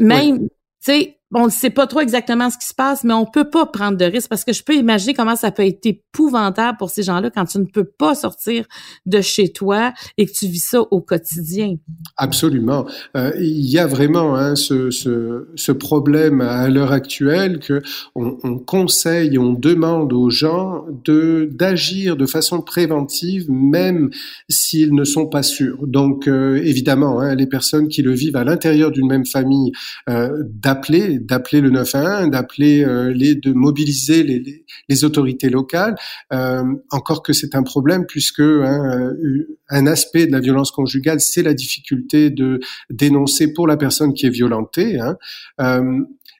même, 0.00 0.40
tu 0.40 0.48
sais, 0.80 1.15
on 1.34 1.46
ne 1.46 1.50
sait 1.50 1.70
pas 1.70 1.86
trop 1.86 2.00
exactement 2.00 2.50
ce 2.50 2.58
qui 2.58 2.66
se 2.66 2.74
passe, 2.74 3.02
mais 3.02 3.12
on 3.12 3.26
peut 3.26 3.50
pas 3.50 3.66
prendre 3.66 3.96
de 3.98 4.04
risques 4.04 4.28
parce 4.28 4.44
que 4.44 4.52
je 4.52 4.62
peux 4.62 4.74
imaginer 4.74 5.12
comment 5.12 5.34
ça 5.34 5.50
peut 5.50 5.66
être 5.66 5.84
épouvantable 5.84 6.78
pour 6.78 6.90
ces 6.90 7.02
gens-là 7.02 7.30
quand 7.30 7.44
tu 7.44 7.58
ne 7.58 7.64
peux 7.64 7.84
pas 7.84 8.14
sortir 8.14 8.64
de 9.06 9.20
chez 9.20 9.52
toi 9.52 9.92
et 10.18 10.26
que 10.26 10.32
tu 10.32 10.46
vis 10.46 10.64
ça 10.64 10.80
au 10.82 11.00
quotidien. 11.00 11.76
Absolument. 12.16 12.86
Euh, 13.16 13.32
il 13.38 13.68
y 13.68 13.78
a 13.78 13.86
vraiment 13.86 14.36
hein, 14.36 14.54
ce, 14.54 14.90
ce, 14.90 15.48
ce, 15.56 15.72
problème 15.72 16.40
à 16.40 16.68
l'heure 16.68 16.92
actuelle 16.92 17.58
que 17.58 17.82
on, 18.14 18.38
on, 18.44 18.58
conseille, 18.58 19.36
on 19.36 19.52
demande 19.52 20.12
aux 20.12 20.30
gens 20.30 20.84
de 21.04 21.50
d'agir 21.52 22.16
de 22.16 22.26
façon 22.26 22.62
préventive, 22.62 23.50
même 23.50 24.10
s'ils 24.48 24.94
ne 24.94 25.04
sont 25.04 25.26
pas 25.26 25.42
sûrs. 25.42 25.86
Donc, 25.86 26.28
euh, 26.28 26.56
évidemment, 26.64 27.20
hein, 27.20 27.34
les 27.34 27.46
personnes 27.46 27.88
qui 27.88 28.02
le 28.02 28.12
vivent 28.12 28.36
à 28.36 28.44
l'intérieur 28.44 28.90
d'une 28.90 29.08
même 29.08 29.26
famille, 29.26 29.72
euh, 30.08 30.30
d'appeler 30.44 31.15
d'appeler 31.20 31.60
le 31.60 31.70
911, 31.70 32.30
d'appeler 32.30 32.84
euh, 32.84 33.12
les, 33.12 33.34
de 33.34 33.52
mobiliser 33.52 34.22
les, 34.22 34.64
les, 34.88 35.04
autorités 35.04 35.48
locales. 35.48 35.96
Euh, 36.32 36.64
encore 36.90 37.22
que 37.22 37.32
c'est 37.32 37.54
un 37.54 37.62
problème 37.62 38.06
puisque 38.06 38.40
hein, 38.40 39.14
euh, 39.20 39.58
un 39.68 39.86
aspect 39.86 40.26
de 40.26 40.32
la 40.32 40.40
violence 40.40 40.70
conjugale, 40.70 41.20
c'est 41.20 41.42
la 41.42 41.54
difficulté 41.54 42.30
de 42.30 42.60
dénoncer 42.90 43.52
pour 43.52 43.66
la 43.66 43.76
personne 43.76 44.14
qui 44.14 44.26
est 44.26 44.30
violentée. 44.30 44.98
Hein. 45.00 45.16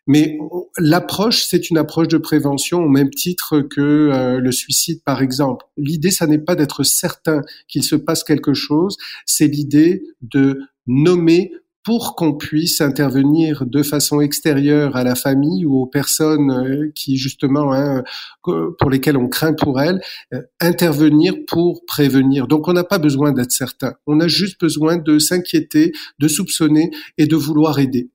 Mais 0.08 0.38
l'approche, 0.78 1.44
c'est 1.44 1.68
une 1.68 1.78
approche 1.78 2.06
de 2.06 2.18
prévention 2.18 2.84
au 2.84 2.88
même 2.88 3.10
titre 3.10 3.60
que 3.60 4.38
le 4.38 4.52
suicide, 4.52 5.02
par 5.04 5.20
exemple. 5.20 5.66
L'idée, 5.76 6.12
ça 6.12 6.28
n'est 6.28 6.38
pas 6.38 6.54
d'être 6.54 6.84
certain 6.84 7.42
qu'il 7.66 7.82
se 7.82 7.96
passe 7.96 8.22
quelque 8.22 8.54
chose, 8.54 8.96
c'est 9.24 9.48
l'idée 9.48 10.04
de 10.22 10.60
nommer 10.86 11.50
pour 11.86 12.16
qu'on 12.16 12.34
puisse 12.36 12.80
intervenir 12.80 13.64
de 13.64 13.80
façon 13.84 14.20
extérieure 14.20 14.96
à 14.96 15.04
la 15.04 15.14
famille 15.14 15.64
ou 15.64 15.82
aux 15.82 15.86
personnes 15.86 16.50
euh, 16.50 16.90
qui 16.96 17.16
justement 17.16 17.72
hein, 17.72 18.02
pour 18.42 18.90
lesquelles 18.90 19.16
on 19.16 19.28
craint 19.28 19.54
pour 19.54 19.80
elles, 19.80 20.00
euh, 20.34 20.42
intervenir 20.60 21.34
pour 21.46 21.84
prévenir. 21.86 22.48
Donc 22.48 22.66
on 22.66 22.72
n'a 22.72 22.82
pas 22.82 22.98
besoin 22.98 23.30
d'être 23.30 23.52
certain, 23.52 23.94
on 24.04 24.18
a 24.18 24.26
juste 24.26 24.60
besoin 24.60 24.96
de 24.96 25.20
s'inquiéter, 25.20 25.92
de 26.18 26.26
soupçonner 26.26 26.90
et 27.18 27.26
de 27.26 27.36
vouloir 27.36 27.78
aider. 27.78 28.10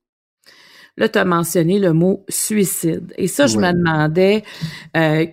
Là, 0.98 1.08
tu 1.08 1.18
as 1.18 1.24
mentionné 1.24 1.80
le 1.80 1.94
mot 1.94 2.26
suicide. 2.28 3.14
Et 3.18 3.28
ça, 3.28 3.48
je 3.48 3.58
me 3.58 3.72
demandais, 3.72 4.44
euh, 4.98 5.26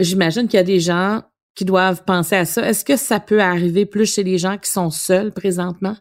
j'imagine 0.00 0.48
qu'il 0.48 0.56
y 0.56 0.60
a 0.60 0.64
des 0.64 0.80
gens 0.80 1.22
qui 1.54 1.64
doivent 1.64 2.02
penser 2.04 2.34
à 2.34 2.46
ça. 2.46 2.68
Est-ce 2.68 2.84
que 2.84 2.96
ça 2.96 3.20
peut 3.20 3.40
arriver 3.40 3.86
plus 3.86 4.12
chez 4.12 4.24
les 4.24 4.38
gens 4.38 4.58
qui 4.58 4.68
sont 4.68 4.90
seuls 4.90 5.30
présentement? 5.30 5.96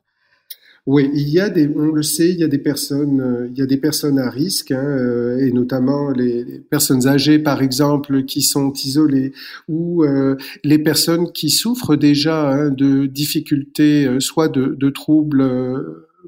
Oui, 0.87 1.09
il 1.15 1.29
y 1.29 1.39
a 1.39 1.49
des, 1.49 1.67
on 1.75 1.91
le 1.91 2.03
sait, 2.03 2.29
il 2.29 2.37
y 2.37 2.43
a 2.43 2.47
des 2.47 2.59
personnes, 2.59 3.19
euh, 3.19 3.47
il 3.51 3.57
y 3.57 3.61
a 3.63 3.65
des 3.65 3.77
personnes 3.77 4.19
à 4.19 4.29
risque, 4.29 4.69
hein, 4.69 4.85
euh, 4.85 5.39
et 5.39 5.51
notamment 5.51 6.11
les, 6.11 6.45
personnes 6.69 7.07
âgées, 7.07 7.39
par 7.39 7.63
exemple, 7.63 8.23
qui 8.25 8.43
sont 8.43 8.71
isolées, 8.71 9.33
ou 9.67 10.03
euh, 10.03 10.35
les 10.63 10.77
personnes 10.77 11.31
qui 11.31 11.49
souffrent 11.49 11.95
déjà 11.95 12.51
hein, 12.51 12.69
de 12.69 13.07
difficultés, 13.07 14.19
soit 14.19 14.47
de, 14.47 14.75
de 14.79 14.89
troubles 14.91 15.43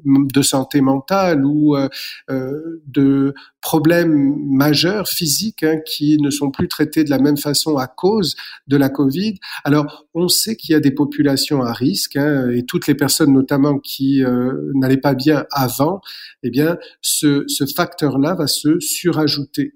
de 0.04 0.42
santé 0.42 0.80
mentale 0.80 1.44
ou 1.44 1.76
euh, 1.76 1.88
euh, 2.30 2.82
de 2.86 3.34
problèmes 3.60 4.34
majeurs 4.48 5.08
physiques 5.08 5.62
hein, 5.62 5.78
qui 5.86 6.18
ne 6.18 6.30
sont 6.30 6.50
plus 6.50 6.68
traités 6.68 7.04
de 7.04 7.10
la 7.10 7.18
même 7.18 7.36
façon 7.36 7.76
à 7.76 7.86
cause 7.86 8.36
de 8.66 8.76
la 8.76 8.88
Covid. 8.88 9.34
Alors, 9.64 10.06
on 10.14 10.28
sait 10.28 10.56
qu'il 10.56 10.72
y 10.72 10.74
a 10.74 10.80
des 10.80 10.90
populations 10.90 11.62
à 11.62 11.72
risque 11.72 12.16
hein, 12.16 12.50
et 12.50 12.64
toutes 12.64 12.86
les 12.86 12.94
personnes, 12.94 13.32
notamment 13.32 13.78
qui 13.78 14.24
euh, 14.24 14.72
n'allaient 14.74 14.96
pas 14.96 15.14
bien 15.14 15.44
avant, 15.50 16.00
eh 16.42 16.50
bien, 16.50 16.78
ce, 17.00 17.44
ce 17.48 17.64
facteur-là 17.66 18.34
va 18.34 18.46
se 18.46 18.78
surajouter. 18.80 19.74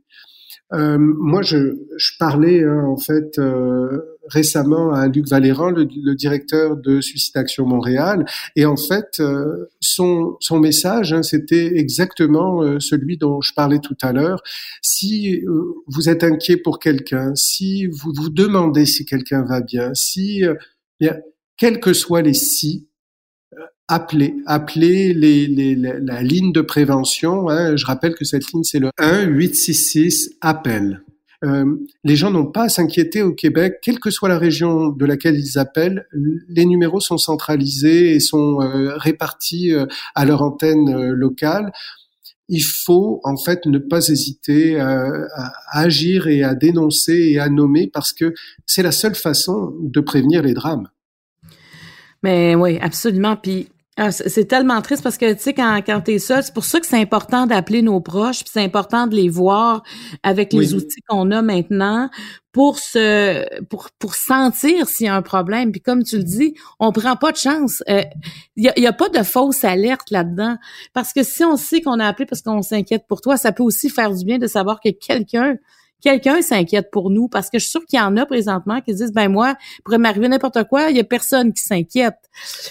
Euh, 0.73 0.97
moi, 0.99 1.43
je, 1.43 1.77
je 1.97 2.13
parlais 2.19 2.65
hein, 2.65 2.85
en 2.87 2.97
fait 2.97 3.39
euh, 3.39 4.19
récemment 4.29 4.93
à 4.93 5.09
Luc 5.09 5.29
Valéran, 5.29 5.71
le, 5.71 5.85
le, 5.85 6.15
directeur 6.15 6.77
de 6.77 7.01
Suicide 7.01 7.37
Action 7.37 7.67
Montréal, 7.67 8.25
et 8.57 8.65
en 8.65 8.77
fait, 8.77 9.21
euh, 9.21 9.67
son, 9.81 10.37
son 10.41 10.59
message, 10.61 11.13
hein, 11.13 11.23
c'était 11.23 11.77
exactement 11.79 12.63
euh, 12.63 12.81
celui 12.81 13.19
dont 13.19 13.41
je 13.41 13.53
parlais 13.55 13.81
tout 13.81 13.97
à 14.03 14.13
l'heure. 14.13 14.43
Si 14.81 15.43
vous 15.87 16.09
êtes 16.09 16.25
inquiet 16.25 16.57
pour 16.57 16.79
quelqu'un, 16.79 17.35
si 17.35 17.87
vous 17.87 18.13
vous 18.15 18.31
demandez 18.31 18.87
si 18.87 19.05
quelqu'un 19.05 19.45
va 19.45 19.61
bien, 19.61 19.93
si, 19.95 20.43
bien, 21.01 21.17
quels 21.57 21.81
que 21.81 21.93
soient 21.93 22.23
les 22.23 22.35
si, 22.35 22.89
appeler, 23.93 24.35
appeler 24.47 25.13
la, 25.15 26.23
ligne 26.23 26.53
de 26.53 26.63
prévention. 26.63 27.51
Hein. 27.51 27.77
Je 27.77 27.85
rappelle 27.85 28.15
que 28.15 28.25
cette 28.25 28.51
ligne, 28.53 28.65
c'est 28.65 28.79
le 28.79 28.89
1-866-APPEL. 28.99 31.03
Euh, 31.45 31.65
les 32.05 32.17
gens 32.17 32.31
n'ont 32.31 32.47
pas 32.47 32.65
à 32.65 32.69
s'inquiéter 32.69 33.23
au 33.23 33.33
Québec, 33.35 33.79
quelle 33.83 33.99
que 33.99 34.11
soit 34.11 34.29
la 34.29 34.39
région 34.39 34.91
de 34.91 35.05
laquelle 35.05 35.37
ils 35.37 35.59
appellent, 35.59 36.07
les 36.49 36.65
numéros 36.65 37.01
sont 37.01 37.19
centralisés 37.19 38.15
et 38.15 38.21
sont 38.21 38.63
euh, 38.63 38.97
répartis 38.97 39.73
euh, 39.73 39.87
à 40.15 40.25
leur 40.25 40.41
antenne 40.41 41.11
locale. 41.11 41.73
Il 42.49 42.63
faut 42.63 43.21
en 43.25 43.37
fait 43.37 43.67
ne 43.67 43.79
pas 43.79 44.09
hésiter 44.09 44.79
à, 44.79 45.09
à, 45.35 45.53
agir 45.73 46.29
et 46.29 46.45
à 46.45 46.55
dénoncer 46.55 47.33
et 47.33 47.41
à 47.41 47.49
nommer 47.49 47.91
parce 47.93 48.13
que 48.13 48.33
c'est 48.65 48.85
la 48.85 48.93
seule 48.93 49.17
façon 49.17 49.75
de 49.81 50.01
prévenir 50.01 50.43
les 50.43 50.55
drames. 50.55 50.89
Mais 52.23 52.55
oui, 52.55 52.79
absolument. 52.81 53.37
Puis 53.37 53.69
ah, 53.99 54.11
c'est 54.11 54.47
tellement 54.47 54.81
triste 54.81 55.03
parce 55.03 55.19
que 55.19 55.35
tu 55.35 55.41
sais 55.41 55.53
quand 55.53 55.77
quand 55.85 56.01
t'es 56.01 56.19
seul, 56.19 56.43
c'est 56.43 56.55
pour 56.55 56.65
ça 56.65 56.81
que 56.81 56.87
c'est 56.87 56.99
important 56.99 57.47
d'appeler 57.47 57.83
nos 57.83 58.01
proches, 58.01 58.39
puis 58.39 58.51
c'est 58.51 58.65
important 58.65 59.07
de 59.07 59.15
les 59.15 59.29
voir 59.29 59.83
avec 60.23 60.55
les 60.55 60.73
outils 60.73 61.03
qu'on 61.07 61.31
a 61.31 61.43
maintenant 61.43 62.09
pour 62.53 62.79
se 62.79 63.45
pour 63.65 63.91
pour 63.99 64.15
sentir 64.15 64.89
s'il 64.89 65.07
y 65.07 65.09
a 65.11 65.15
un 65.15 65.21
problème. 65.21 65.73
Puis 65.73 65.83
comme 65.83 66.05
tu 66.05 66.17
le 66.17 66.23
dis, 66.25 66.55
on 66.81 66.91
prend 66.91 67.17
pas 67.17 67.33
de 67.33 67.37
chance. 67.37 67.85
Il 67.87 67.95
euh, 67.95 68.03
y, 68.57 68.69
a, 68.71 68.81
y, 68.81 68.87
a, 68.87 68.95
pas 68.95 69.11
de 69.11 69.23
fausse 69.23 69.63
alerte 69.63 70.11
là-dedans 70.11 70.57
parce 70.95 71.13
que 71.13 71.23
si 71.23 71.45
on 71.45 71.59
sait 71.59 71.83
qu'on 71.83 72.01
a 72.01 72.07
appelé 72.07 72.25
parce 72.25 72.41
qu'on 72.41 72.63
s'inquiète 72.63 73.05
pour 73.07 73.21
toi, 73.21 73.37
ça 73.37 73.53
peut 73.53 73.63
aussi 73.63 73.91
faire 73.91 74.11
du 74.15 74.25
bien 74.25 74.39
de 74.39 74.47
savoir 74.47 74.81
que 74.81 74.89
quelqu'un 74.89 75.57
quelqu'un 76.03 76.43
s'inquiète 76.43 76.91
pour 76.91 77.11
nous 77.11 77.29
parce 77.29 77.49
que 77.49 77.59
je 77.59 77.65
suis 77.65 77.71
sûre 77.71 77.87
qu'il 77.87 77.99
y 77.99 78.03
en 78.03 78.17
a 78.17 78.27
présentement 78.27 78.81
qui 78.81 78.95
disent 78.95 79.13
ben 79.13 79.29
moi, 79.29 79.55
il 79.79 79.83
pourrait 79.83 79.99
m'arriver 79.99 80.29
n'importe 80.29 80.65
quoi, 80.65 80.91
il 80.91 80.97
y 80.97 81.01
a 81.01 81.05
personne 81.05 81.53
qui 81.55 81.63
s'inquiète. 81.63 82.17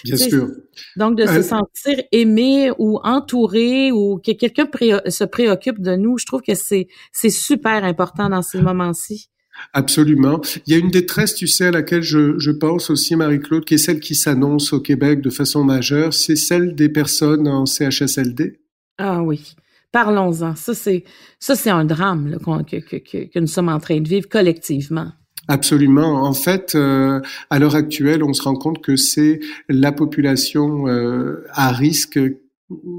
Bien 0.04 0.18
sûr. 0.18 0.50
Donc 0.98 1.18
de 1.18 1.26
se 1.26 1.32
euh, 1.32 1.42
sentir 1.42 2.04
aimé 2.12 2.72
ou 2.78 3.00
entouré 3.04 3.92
ou 3.92 4.20
que 4.24 4.34
quelqu'un 4.34 4.68
se 5.08 5.24
préoccupe 5.24 5.82
de 5.82 5.96
nous, 5.96 6.18
je 6.18 6.26
trouve 6.26 6.42
que 6.42 6.54
c'est 6.54 6.88
c'est 7.12 7.30
super 7.30 7.84
important 7.84 8.30
dans 8.30 8.42
ces 8.42 8.62
moments-ci. 8.62 9.30
Absolument. 9.74 10.42
Il 10.66 10.74
y 10.74 10.76
a 10.76 10.80
une 10.80 10.90
détresse, 10.90 11.36
tu 11.36 11.46
sais, 11.46 11.68
à 11.68 11.72
laquelle 11.72 12.02
je, 12.02 12.40
je 12.40 12.52
pense 12.52 12.90
aussi, 12.90 13.16
Marie-Claude, 13.16 13.66
qui 13.66 13.76
est 13.76 13.78
celle 13.78 14.00
qui 14.00 14.16
s'annonce 14.16 14.74
au 14.74 14.80
Québec 14.80 15.22
de 15.22 15.30
façon 15.30 15.64
majeure, 15.64 16.14
c'est 16.14 16.36
celle 16.36 16.74
des 16.74 16.90
personnes 16.90 17.48
en 17.48 17.66
CHSLD. 17.66 18.60
Ah 18.98 19.22
oui. 19.22 19.56
Parlons-en. 19.92 20.56
Ça, 20.56 20.74
c'est 20.74 21.04
ça, 21.40 21.56
c'est 21.56 21.70
un 21.70 21.86
drame 21.86 22.30
là, 22.30 22.38
que, 22.64 22.78
que, 22.78 22.98
que, 22.98 23.40
nous 23.40 23.48
sommes 23.48 23.70
en 23.70 23.80
train 23.80 24.00
de 24.00 24.08
vivre 24.08 24.30
collectivement. 24.30 25.12
Absolument. 25.48 26.24
En 26.24 26.34
fait, 26.34 26.76
euh, 26.76 27.20
à 27.50 27.60
l'heure 27.60 27.76
actuelle, 27.76 28.24
on 28.24 28.34
se 28.34 28.42
rend 28.42 28.56
compte 28.56 28.82
que 28.82 28.96
c'est 28.96 29.40
la 29.68 29.92
population 29.92 30.88
euh, 30.88 31.44
à 31.52 31.72
risque 31.72 32.20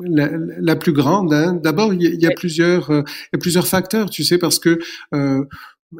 la, 0.04 0.76
plus 0.76 0.92
grande. 0.92 1.32
Hein. 1.32 1.54
D'abord, 1.54 1.94
il 1.94 2.02
y, 2.02 2.26
a 2.26 2.30
plusieurs, 2.36 2.90
il 2.90 3.32
y 3.32 3.36
a 3.36 3.38
plusieurs 3.38 3.66
facteurs, 3.66 4.10
tu 4.10 4.22
sais, 4.22 4.36
parce 4.36 4.58
que 4.58 4.78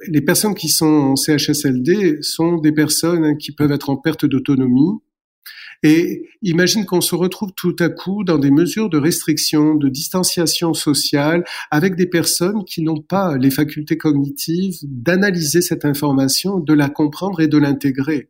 les 0.08 0.20
personnes 0.20 0.54
qui 0.54 0.68
sont 0.68 0.86
en 0.86 1.16
CHSLD 1.16 2.18
sont 2.20 2.58
des 2.58 2.72
personnes 2.72 3.38
qui 3.38 3.52
peuvent 3.52 3.72
être 3.72 3.88
en 3.88 3.96
perte 3.96 4.26
d'autonomie, 4.26 4.98
et 5.82 6.28
imagine 6.42 6.84
qu'on 6.84 7.00
se 7.00 7.14
retrouve 7.14 7.52
tout 7.56 7.74
à 7.80 7.88
coup 7.88 8.22
dans 8.22 8.38
des 8.38 8.50
mesures 8.50 8.88
de 8.88 8.98
restriction, 8.98 9.74
de 9.74 9.88
distanciation 9.88 10.74
sociale, 10.74 11.44
avec 11.70 11.96
des 11.96 12.06
personnes 12.06 12.64
qui 12.64 12.82
n'ont 12.82 13.00
pas 13.00 13.36
les 13.36 13.50
facultés 13.50 13.96
cognitives 13.96 14.78
d'analyser 14.84 15.60
cette 15.60 15.84
information, 15.84 16.60
de 16.60 16.72
la 16.72 16.88
comprendre 16.88 17.40
et 17.40 17.48
de 17.48 17.58
l'intégrer. 17.58 18.28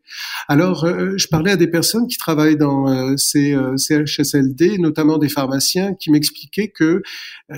Alors, 0.48 0.84
euh, 0.84 1.12
je 1.16 1.28
parlais 1.28 1.50
à 1.50 1.56
des 1.56 1.66
personnes 1.66 2.06
qui 2.06 2.16
travaillent 2.16 2.56
dans 2.56 2.88
euh, 2.88 3.16
ces 3.16 3.54
euh, 3.54 3.76
CHSLD, 3.76 4.78
notamment 4.78 5.18
des 5.18 5.28
pharmaciens, 5.28 5.94
qui 5.94 6.10
m'expliquaient 6.10 6.68
que 6.68 7.02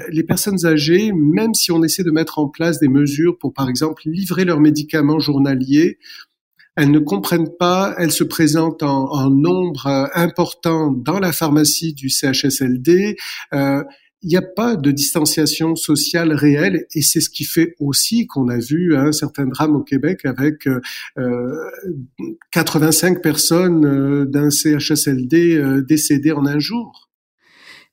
les 0.09 0.25
personnes 0.25 0.67
âgées, 0.67 1.13
même 1.13 1.55
si 1.55 1.71
on 1.71 1.83
essaie 1.85 2.03
de 2.03 2.11
mettre 2.11 2.41
en 2.41 2.49
place 2.49 2.81
des 2.81 2.89
mesures 2.89 3.39
pour, 3.39 3.53
par 3.53 3.69
exemple, 3.69 4.03
livrer 4.07 4.45
leurs 4.45 4.59
médicaments 4.59 5.21
journaliers, 5.21 5.99
elles 6.77 6.91
ne 6.91 6.99
comprennent 6.99 7.55
pas, 7.59 7.95
elles 7.99 8.13
se 8.13 8.25
présentent 8.25 8.83
en, 8.83 9.31
nombre 9.31 9.87
euh, 9.87 10.07
important 10.15 10.91
dans 10.91 11.19
la 11.19 11.33
pharmacie 11.33 11.95
du 11.95 12.09
CHSLD. 12.09 13.17
Euh, 13.53 13.83
il 14.23 14.29
n'y 14.29 14.37
a 14.37 14.43
pas 14.43 14.77
de 14.77 14.91
distanciation 14.91 15.77
sociale 15.77 16.33
réelle 16.33 16.87
et 16.95 17.03
c'est 17.03 17.21
ce 17.21 17.29
qui 17.29 17.45
fait 17.45 17.75
aussi 17.79 18.27
qu'on 18.27 18.49
a 18.49 18.57
vu 18.57 18.97
un 18.97 19.13
certain 19.13 19.45
drame 19.45 19.77
au 19.77 19.83
Québec 19.83 20.25
avec 20.25 20.67
euh, 20.67 20.81
85 22.51 23.21
personnes 23.21 23.85
euh, 23.85 24.25
d'un 24.25 24.49
CHSLD 24.49 25.83
décédées 25.87 26.33
en 26.33 26.47
un 26.47 26.59
jour. 26.59 27.04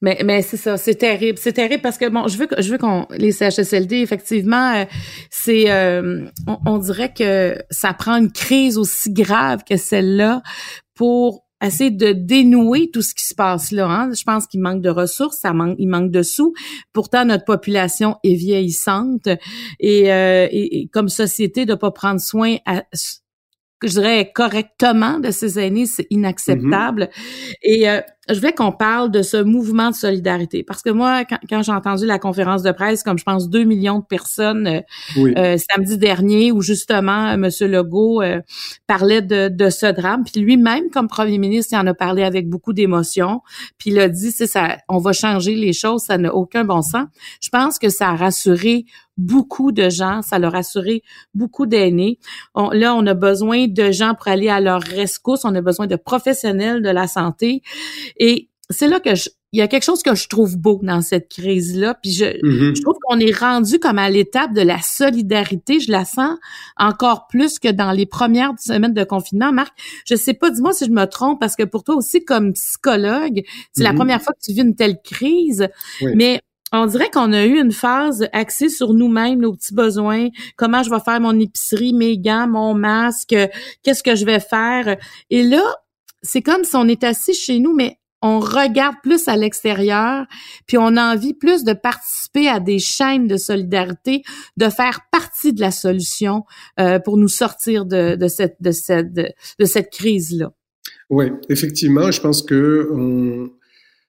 Mais, 0.01 0.19
mais 0.25 0.41
c'est 0.41 0.57
ça, 0.57 0.77
c'est 0.77 0.95
terrible. 0.95 1.37
C'est 1.37 1.53
terrible 1.53 1.81
parce 1.81 1.97
que 1.97 2.09
bon, 2.09 2.27
je 2.27 2.37
veux 2.37 2.47
que 2.47 2.61
je 2.61 2.71
veux 2.71 2.77
qu'on 2.77 3.05
les 3.11 3.31
CHSLD 3.31 3.97
effectivement, 3.97 4.73
euh, 4.75 4.85
c'est 5.29 5.69
euh, 5.69 6.25
on, 6.65 6.77
dirait 6.79 7.13
que 7.13 7.57
ça 7.69 7.93
prend 7.93 8.15
une 8.15 8.31
crise 8.31 8.77
aussi 8.77 9.11
grave 9.13 9.63
que 9.67 9.77
celle-là 9.77 10.41
pour 10.95 11.45
essayer 11.63 11.91
de 11.91 12.13
dénouer 12.13 12.89
tout 12.91 13.03
ce 13.03 13.13
qui 13.13 13.23
se 13.23 13.35
passe 13.35 13.71
là. 13.71 13.87
Hein. 13.87 14.11
Je 14.17 14.23
pense 14.23 14.47
qu'il 14.47 14.61
manque 14.61 14.81
de 14.81 14.89
ressources, 14.89 15.37
ça 15.39 15.53
manque, 15.53 15.75
il 15.77 15.87
manque 15.87 16.09
de 16.09 16.23
sous. 16.23 16.53
Pourtant, 16.93 17.23
notre 17.23 17.45
population 17.45 18.17
est 18.23 18.33
vieillissante 18.33 19.27
et, 19.79 20.11
euh, 20.11 20.47
et, 20.49 20.79
et 20.79 20.87
comme 20.87 21.09
société 21.09 21.67
de 21.67 21.75
pas 21.75 21.91
prendre 21.91 22.19
soin 22.19 22.57
à, 22.65 22.83
je 23.83 23.93
dirais 23.93 24.31
correctement 24.33 25.19
de 25.19 25.31
ces 25.31 25.59
aînés, 25.59 25.85
c'est 25.85 26.07
inacceptable. 26.09 27.03
Mm-hmm. 27.03 27.57
Et 27.63 27.89
euh, 27.89 28.01
je 28.29 28.35
voulais 28.35 28.53
qu'on 28.53 28.71
parle 28.71 29.09
de 29.09 29.23
ce 29.23 29.37
mouvement 29.37 29.89
de 29.89 29.95
solidarité 29.95 30.63
parce 30.63 30.81
que 30.81 30.89
moi, 30.89 31.23
quand, 31.25 31.61
j'ai 31.61 31.71
entendu 31.71 32.05
la 32.05 32.19
conférence 32.19 32.61
de 32.61 32.71
presse, 32.71 33.03
comme 33.03 33.17
je 33.17 33.23
pense 33.23 33.49
deux 33.49 33.63
millions 33.63 33.99
de 33.99 34.05
personnes 34.05 34.67
euh, 34.67 35.33
euh, 35.37 35.57
samedi 35.57 35.97
dernier, 35.97 36.51
où 36.51 36.61
justement 36.61 37.35
Monsieur 37.37 37.67
Legault 37.67 38.21
parlait 38.87 39.21
de, 39.21 39.47
de, 39.47 39.69
ce 39.69 39.87
drame, 39.87 40.23
puis 40.23 40.41
lui-même 40.41 40.89
comme 40.91 41.07
Premier 41.07 41.37
ministre, 41.39 41.73
il 41.73 41.81
en 41.81 41.87
a 41.87 41.93
parlé 41.93 42.23
avec 42.23 42.47
beaucoup 42.47 42.73
d'émotion, 42.73 43.41
puis 43.77 43.89
il 43.89 43.99
a 43.99 44.07
dit 44.07 44.31
c'est 44.31 44.47
ça, 44.47 44.77
on 44.87 44.99
va 44.99 45.13
changer 45.13 45.55
les 45.55 45.73
choses, 45.73 46.03
ça 46.03 46.17
n'a 46.17 46.33
aucun 46.33 46.63
bon 46.63 46.81
sens. 46.81 47.07
Je 47.41 47.49
pense 47.49 47.79
que 47.79 47.89
ça 47.89 48.09
a 48.09 48.15
rassuré 48.15 48.85
beaucoup 49.17 49.71
de 49.71 49.89
gens, 49.89 50.21
ça 50.21 50.39
leur 50.39 50.55
a 50.55 50.59
assuré 50.59 51.03
beaucoup 51.33 51.65
d'aînés. 51.65 52.19
là, 52.55 52.95
on 52.95 53.05
a 53.05 53.13
besoin 53.13 53.67
de 53.67 53.91
gens 53.91 54.15
pour 54.15 54.27
aller 54.27 54.49
à 54.49 54.59
leur 54.59 54.81
rescousse, 54.81 55.41
on 55.43 55.53
a 55.55 55.61
besoin 55.61 55.87
de 55.87 55.95
professionnels 55.95 56.81
de 56.81 56.89
la 56.89 57.07
santé. 57.07 57.61
Et 58.21 58.49
c'est 58.69 58.87
là 58.87 58.99
que 58.99 59.15
je, 59.15 59.29
il 59.51 59.59
y 59.59 59.61
a 59.61 59.67
quelque 59.67 59.83
chose 59.83 60.03
que 60.03 60.15
je 60.15 60.27
trouve 60.29 60.57
beau 60.57 60.79
dans 60.83 61.01
cette 61.01 61.27
crise-là. 61.27 61.95
Puis 61.95 62.11
je, 62.11 62.25
mm-hmm. 62.25 62.75
je 62.75 62.81
trouve 62.81 62.95
qu'on 63.01 63.19
est 63.19 63.35
rendu 63.35 63.79
comme 63.79 63.97
à 63.97 64.09
l'étape 64.09 64.53
de 64.53 64.61
la 64.61 64.79
solidarité. 64.79 65.79
Je 65.79 65.91
la 65.91 66.05
sens 66.05 66.37
encore 66.77 67.27
plus 67.27 67.57
que 67.59 67.69
dans 67.69 67.91
les 67.91 68.05
premières 68.05 68.53
semaines 68.59 68.93
de 68.93 69.03
confinement. 69.03 69.51
Marc, 69.51 69.73
je 70.05 70.15
sais 70.15 70.35
pas, 70.35 70.51
dis-moi 70.51 70.71
si 70.71 70.85
je 70.85 70.91
me 70.91 71.05
trompe, 71.05 71.39
parce 71.39 71.55
que 71.55 71.63
pour 71.63 71.83
toi 71.83 71.95
aussi, 71.95 72.23
comme 72.23 72.53
psychologue, 72.53 73.41
c'est 73.73 73.83
la 73.83 73.91
mm-hmm. 73.91 73.95
première 73.95 74.21
fois 74.21 74.33
que 74.33 74.45
tu 74.45 74.53
vis 74.53 74.61
une 74.61 74.75
telle 74.75 75.01
crise. 75.03 75.67
Mais 76.15 76.39
on 76.71 76.85
dirait 76.85 77.09
qu'on 77.09 77.33
a 77.33 77.43
eu 77.43 77.59
une 77.59 77.73
phase 77.73 78.27
axée 78.31 78.69
sur 78.69 78.93
nous-mêmes, 78.93 79.39
nos 79.39 79.53
petits 79.53 79.73
besoins, 79.73 80.29
comment 80.55 80.83
je 80.83 80.89
vais 80.89 81.01
faire 81.01 81.19
mon 81.19 81.37
épicerie, 81.37 81.93
mes 81.93 82.17
gants, 82.17 82.47
mon 82.47 82.73
masque, 82.73 83.35
qu'est-ce 83.83 84.03
que 84.03 84.15
je 84.15 84.25
vais 84.25 84.39
faire? 84.39 84.95
Et 85.29 85.43
là, 85.43 85.63
c'est 86.21 86.41
comme 86.41 86.63
si 86.63 86.75
on 86.75 86.87
est 86.87 87.03
assis 87.03 87.33
chez 87.33 87.59
nous, 87.59 87.75
mais 87.75 87.97
on 88.21 88.39
regarde 88.39 88.95
plus 89.03 89.27
à 89.27 89.35
l'extérieur, 89.35 90.25
puis 90.67 90.77
on 90.77 90.95
a 90.97 91.13
envie 91.13 91.33
plus 91.33 91.63
de 91.63 91.73
participer 91.73 92.47
à 92.47 92.59
des 92.59 92.79
chaînes 92.79 93.27
de 93.27 93.37
solidarité, 93.37 94.23
de 94.57 94.69
faire 94.69 95.01
partie 95.11 95.53
de 95.53 95.61
la 95.61 95.71
solution 95.71 96.43
euh, 96.79 96.99
pour 96.99 97.17
nous 97.17 97.27
sortir 97.27 97.85
de, 97.85 98.17
cette 98.27 98.57
de 98.61 98.71
cette 98.71 99.13
de, 99.13 99.65
cette 99.65 99.91
crise 99.91 100.37
là. 100.37 100.51
Oui, 101.09 101.25
effectivement, 101.49 102.09
je 102.11 102.21
pense 102.21 102.41
que 102.41 102.89
on, 102.93 103.49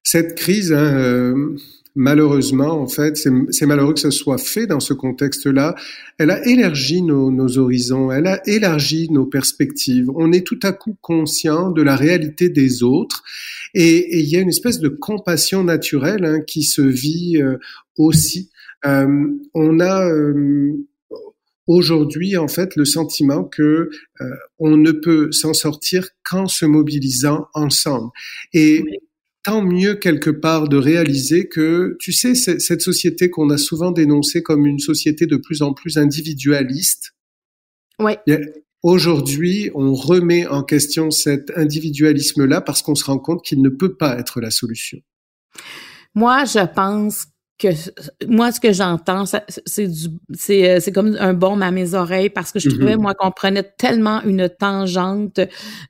cette 0.03 0.37
crise, 0.37 0.73
hein, 0.73 0.95
euh, 0.95 1.57
malheureusement, 1.95 2.81
en 2.81 2.87
fait, 2.87 3.17
c'est 3.17 3.67
malheureux 3.67 3.95
que 3.95 4.01
ce 4.01 4.11
soit 4.11 4.39
fait 4.39 4.67
dans 4.67 4.81
ce 4.81 4.95
contexte-là. 4.95 5.75
Elle 6.19 6.31
a 6.31 6.47
élargi 6.47 7.03
nos, 7.03 7.31
nos, 7.31 7.59
horizons, 7.59 8.11
elle 8.11 8.27
a 8.27 8.41
élargi 8.47 9.11
nos 9.11 9.27
perspectives. 9.27 10.11
On 10.15 10.33
est 10.33 10.47
tout 10.47 10.61
à 10.63 10.73
coup 10.73 10.97
conscient 11.01 11.71
de 11.71 11.83
la 11.83 11.97
réalité 11.97 12.49
des 12.49 12.83
autres 12.83 13.23
et, 13.75 14.21
il 14.21 14.29
y 14.29 14.37
a 14.37 14.41
une 14.41 14.49
espèce 14.49 14.81
de 14.81 14.89
compassion 14.89 15.65
naturelle 15.65 16.25
hein, 16.25 16.41
qui 16.41 16.63
se 16.63 16.83
vit 16.83 17.41
euh, 17.41 17.59
aussi. 17.97 18.51
Euh, 18.85 19.29
on 19.55 19.81
a 19.81 20.09
euh, 20.09 20.73
aujourd'hui 21.67 22.37
en 22.37 22.49
fait 22.49 22.75
le 22.77 22.85
sentiment 22.85 23.45
que 23.45 23.91
euh, 24.21 24.25
on 24.59 24.77
ne 24.77 24.91
peut 24.91 25.31
s'en 25.33 25.55
sortir 25.55 26.09
qu'en 26.25 26.47
se 26.47 26.65
mobilisant 26.65 27.47
ensemble. 27.55 28.11
Et 28.53 28.85
tant 29.43 29.63
mieux 29.63 29.95
quelque 29.95 30.31
part 30.31 30.69
de 30.69 30.77
réaliser 30.77 31.49
que, 31.49 31.97
tu 31.99 32.13
sais, 32.13 32.35
cette 32.35 32.81
société 32.81 33.31
qu'on 33.31 33.51
a 33.51 33.59
souvent 33.59 33.91
dénoncée 33.91 34.43
comme 34.43 34.67
une 34.67 34.79
société 34.79 35.27
de 35.27 35.37
plus 35.37 35.63
en 35.63 35.75
plus 35.75 35.99
individualiste. 35.99 37.15
Ouais. 37.99 38.19
Aujourd'hui, 38.83 39.71
on 39.75 39.95
remet 39.95 40.47
en 40.47 40.63
question 40.63 41.11
cet 41.11 41.57
individualisme-là 41.57 42.61
parce 42.61 42.83
qu'on 42.83 42.95
se 42.95 43.05
rend 43.05 43.19
compte 43.19 43.45
qu'il 43.45 43.63
ne 43.63 43.69
peut 43.69 43.95
pas 43.95 44.19
être 44.19 44.41
la 44.41 44.51
solution. 44.51 44.99
Moi, 46.15 46.45
je 46.45 46.67
pense 46.73 47.27
que 47.63 48.27
moi 48.27 48.51
ce 48.51 48.61
que 48.61 48.73
j'entends 48.73 49.25
c'est 49.67 49.87
du 49.87 50.09
c'est 50.35 50.69
euh, 50.69 50.81
c'est 50.81 50.93
comme 50.93 51.17
un 51.19 51.33
baume 51.33 51.63
à 51.63 51.71
mes 51.71 51.95
oreilles 51.95 52.31
parce 52.31 52.51
que 52.53 52.59
je 52.59 52.69
mm-hmm. 52.69 52.75
trouvais 52.79 52.97
moi 52.97 53.15
qu'on 53.15 53.31
prenait 53.31 53.63
tellement 53.63 54.21
une 54.23 54.49
tangente 54.49 55.41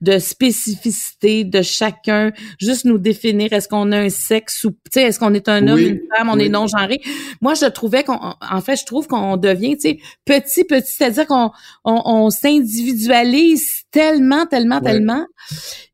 de 0.00 0.18
spécificité 0.18 1.44
de 1.44 1.62
chacun 1.62 2.32
juste 2.58 2.84
nous 2.84 2.98
définir 2.98 3.52
est-ce 3.52 3.68
qu'on 3.68 3.90
a 3.92 3.98
un 3.98 4.10
sexe 4.10 4.64
ou 4.64 4.70
tu 4.70 4.76
sais 4.92 5.02
est-ce 5.02 5.18
qu'on 5.18 5.34
est 5.34 5.48
un 5.48 5.66
homme 5.68 5.78
une 5.78 6.00
femme 6.16 6.28
on 6.28 6.38
est 6.38 6.48
non 6.48 6.66
genré 6.66 7.00
moi 7.40 7.54
je 7.54 7.66
trouvais 7.66 8.04
qu'on 8.04 8.18
en 8.40 8.60
fait 8.60 8.76
je 8.76 8.84
trouve 8.84 9.06
qu'on 9.06 9.36
devient 9.36 9.76
tu 9.76 9.88
sais 9.88 9.98
petit 10.24 10.64
petit 10.64 10.92
c'est-à-dire 10.92 11.26
qu'on 11.26 11.50
on, 11.84 12.02
on 12.04 12.30
s'individualise 12.30 13.84
tellement 13.90 14.46
tellement 14.46 14.80
tellement. 14.80 15.26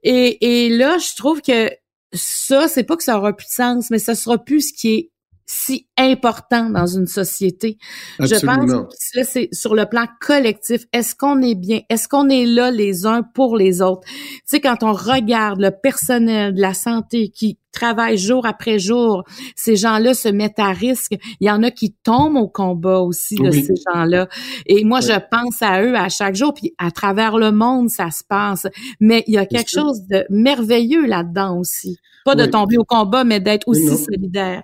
Et 0.03 0.65
et 0.67 0.69
là 0.71 0.99
je 0.99 1.15
trouve 1.17 1.43
que 1.43 1.71
ça 2.13 2.69
c'est 2.69 2.85
pas 2.85 2.97
que 2.97 3.05
ça 3.05 3.19
aura 3.19 3.37
plus 3.37 3.47
de 3.47 3.51
sens 3.51 3.91
mais 3.91 3.99
ça 3.99 4.15
sera 4.15 4.39
plus 4.39 4.69
ce 4.69 4.73
qui 4.73 4.95
est 4.95 5.11
si 5.51 5.89
important 5.97 6.69
dans 6.69 6.87
une 6.87 7.07
société. 7.07 7.79
Je 8.21 8.45
pense 8.45 8.71
que 9.15 9.25
c'est 9.25 9.49
sur 9.51 9.75
le 9.75 9.87
plan 9.87 10.05
collectif. 10.21 10.85
Est-ce 10.93 11.15
qu'on 11.17 11.41
est 11.41 11.55
bien? 11.55 11.81
Est-ce 11.89 12.07
qu'on 12.07 12.29
est 12.29 12.45
là 12.45 12.71
les 12.71 13.07
uns 13.07 13.23
pour 13.23 13.57
les 13.57 13.81
autres? 13.81 14.07
Tu 14.07 14.43
sais, 14.45 14.61
quand 14.61 14.83
on 14.83 14.93
regarde 14.93 15.59
le 15.59 15.71
personnel 15.71 16.55
de 16.55 16.61
la 16.61 16.75
santé 16.75 17.31
qui 17.31 17.59
travaille 17.73 18.19
jour 18.19 18.45
après 18.45 18.79
jour, 18.79 19.25
ces 19.57 19.77
gens-là 19.77 20.13
se 20.13 20.29
mettent 20.29 20.59
à 20.59 20.73
risque. 20.73 21.17
Il 21.41 21.47
y 21.47 21.51
en 21.51 21.63
a 21.63 21.71
qui 21.71 21.95
tombent 22.05 22.37
au 22.37 22.49
combat 22.49 23.01
aussi 23.01 23.37
de 23.37 23.51
ces 23.51 23.75
gens-là. 23.91 24.29
Et 24.67 24.85
moi, 24.85 25.01
je 25.01 25.19
pense 25.31 25.63
à 25.63 25.83
eux 25.83 25.97
à 25.97 26.11
chaque 26.11 26.35
jour. 26.35 26.53
Puis 26.53 26.75
à 26.77 26.91
travers 26.91 27.39
le 27.39 27.53
monde, 27.53 27.89
ça 27.89 28.11
se 28.11 28.23
passe. 28.23 28.67
Mais 29.01 29.25
il 29.27 29.35
y 29.35 29.39
a 29.39 29.47
quelque 29.47 29.71
chose 29.71 30.03
de 30.11 30.27
merveilleux 30.29 31.07
là-dedans 31.07 31.59
aussi. 31.59 31.97
Pas 32.27 32.35
de 32.35 32.45
tomber 32.45 32.77
au 32.77 32.85
combat, 32.85 33.25
mais 33.25 33.41
d'être 33.41 33.67
aussi 33.67 33.97
solidaire. 33.97 34.63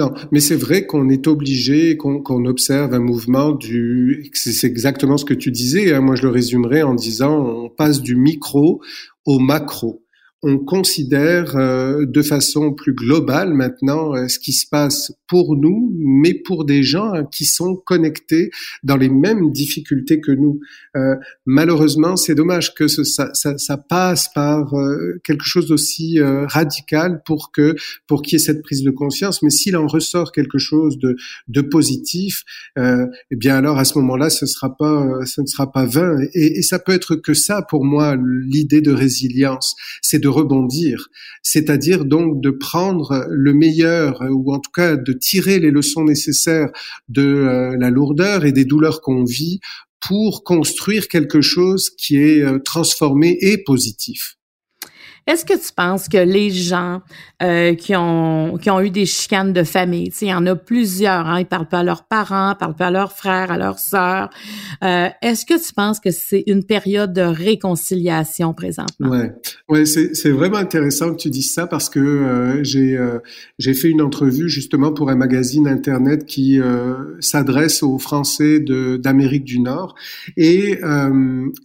Non, 0.00 0.14
mais 0.32 0.40
c'est 0.40 0.56
vrai 0.56 0.86
qu'on 0.86 1.10
est 1.10 1.26
obligé, 1.26 1.98
qu'on 1.98 2.46
observe 2.46 2.94
un 2.94 3.00
mouvement 3.00 3.52
du. 3.52 4.30
C'est 4.32 4.66
exactement 4.66 5.18
ce 5.18 5.26
que 5.26 5.34
tu 5.34 5.50
disais. 5.50 5.92
Hein. 5.92 6.00
Moi, 6.00 6.16
je 6.16 6.22
le 6.22 6.30
résumerais 6.30 6.80
en 6.80 6.94
disant 6.94 7.38
on 7.38 7.68
passe 7.68 8.00
du 8.00 8.16
micro 8.16 8.80
au 9.26 9.38
macro. 9.38 10.02
On 10.42 10.58
considère 10.58 11.54
euh, 11.56 12.06
de 12.06 12.22
façon 12.22 12.72
plus 12.72 12.94
globale 12.94 13.52
maintenant 13.52 14.14
euh, 14.14 14.26
ce 14.28 14.38
qui 14.38 14.52
se 14.52 14.66
passe 14.66 15.12
pour 15.26 15.54
nous, 15.54 15.94
mais 15.98 16.32
pour 16.32 16.64
des 16.64 16.82
gens 16.82 17.12
hein, 17.12 17.24
qui 17.30 17.44
sont 17.44 17.76
connectés 17.76 18.50
dans 18.82 18.96
les 18.96 19.10
mêmes 19.10 19.52
difficultés 19.52 20.20
que 20.20 20.32
nous. 20.32 20.60
Euh, 20.96 21.14
malheureusement, 21.44 22.16
c'est 22.16 22.34
dommage 22.34 22.74
que 22.74 22.88
ça, 22.88 23.30
ça, 23.34 23.58
ça, 23.58 23.76
passe 23.76 24.28
par 24.34 24.72
quelque 25.24 25.44
chose 25.44 25.68
d'aussi 25.68 26.18
radical 26.20 27.22
pour 27.24 27.50
que 27.52 27.74
pour 28.06 28.22
qu'il 28.22 28.34
y 28.34 28.36
ait 28.36 28.44
cette 28.44 28.62
prise 28.62 28.82
de 28.82 28.90
conscience. 28.90 29.42
Mais 29.42 29.50
s'il 29.50 29.76
en 29.76 29.86
ressort 29.86 30.32
quelque 30.32 30.58
chose 30.58 30.98
de, 30.98 31.16
de 31.48 31.60
positif, 31.60 32.44
eh 32.76 33.36
bien 33.36 33.56
alors 33.56 33.78
à 33.78 33.84
ce 33.84 33.98
moment-là, 33.98 34.30
ce 34.30 34.46
sera 34.46 34.76
pas, 34.76 35.24
ce 35.24 35.40
ne 35.40 35.46
sera 35.46 35.72
pas 35.72 35.86
vain. 35.86 36.18
Et, 36.34 36.58
et 36.58 36.62
ça 36.62 36.78
peut 36.78 36.92
être 36.92 37.16
que 37.16 37.34
ça 37.34 37.62
pour 37.62 37.84
moi 37.84 38.16
l'idée 38.16 38.80
de 38.80 38.92
résilience, 38.92 39.76
c'est 40.02 40.18
de 40.18 40.29
rebondir, 40.30 41.08
c'est-à-dire 41.42 42.04
donc 42.04 42.40
de 42.40 42.50
prendre 42.50 43.26
le 43.28 43.52
meilleur 43.52 44.22
ou 44.30 44.52
en 44.52 44.58
tout 44.58 44.70
cas 44.70 44.96
de 44.96 45.12
tirer 45.12 45.58
les 45.58 45.70
leçons 45.70 46.04
nécessaires 46.04 46.70
de 47.08 47.22
euh, 47.22 47.76
la 47.78 47.90
lourdeur 47.90 48.44
et 48.44 48.52
des 48.52 48.64
douleurs 48.64 49.00
qu'on 49.00 49.24
vit 49.24 49.60
pour 50.00 50.44
construire 50.44 51.08
quelque 51.08 51.40
chose 51.40 51.90
qui 51.90 52.16
est 52.16 52.42
euh, 52.42 52.58
transformé 52.58 53.36
et 53.40 53.58
positif. 53.58 54.36
Est-ce 55.26 55.44
que 55.44 55.54
tu 55.54 55.72
penses 55.74 56.08
que 56.08 56.18
les 56.18 56.50
gens 56.50 57.02
euh, 57.42 57.74
qui 57.74 57.94
ont 57.96 58.58
qui 58.60 58.70
ont 58.70 58.80
eu 58.80 58.90
des 58.90 59.06
chicanes 59.06 59.52
de 59.52 59.62
famille, 59.62 60.12
il 60.20 60.28
y 60.28 60.34
en 60.34 60.46
a 60.46 60.56
plusieurs, 60.56 61.26
hein, 61.26 61.40
ils 61.40 61.46
parlent 61.46 61.68
pas 61.68 61.80
à 61.80 61.84
leurs 61.84 62.04
parents, 62.04 62.52
ils 62.52 62.58
parlent 62.58 62.76
pas 62.76 62.88
à 62.88 62.90
leurs 62.90 63.12
frères, 63.12 63.50
à 63.50 63.58
leurs 63.58 63.78
sœurs. 63.78 64.30
Euh, 64.82 65.08
est-ce 65.22 65.46
que 65.46 65.54
tu 65.54 65.72
penses 65.72 66.00
que 66.00 66.10
c'est 66.10 66.44
une 66.46 66.64
période 66.64 67.12
de 67.12 67.22
réconciliation 67.22 68.54
présentement? 68.54 69.08
Ouais, 69.08 69.32
ouais, 69.68 69.86
c'est 69.86 70.30
vraiment 70.30 70.56
intéressant 70.56 71.12
que 71.12 71.16
tu 71.16 71.30
dises 71.30 71.52
ça 71.52 71.66
parce 71.66 71.88
que 71.88 72.00
euh, 72.00 72.64
j'ai 72.64 72.98
j'ai 73.58 73.74
fait 73.74 73.88
une 73.88 74.02
entrevue 74.02 74.48
justement 74.48 74.92
pour 74.92 75.10
un 75.10 75.16
magazine 75.16 75.68
internet 75.68 76.26
qui 76.26 76.60
s'adresse 77.20 77.82
aux 77.82 77.98
Français 77.98 78.60
d'Amérique 78.60 79.44
du 79.44 79.60
Nord. 79.60 79.94
Et 80.36 80.78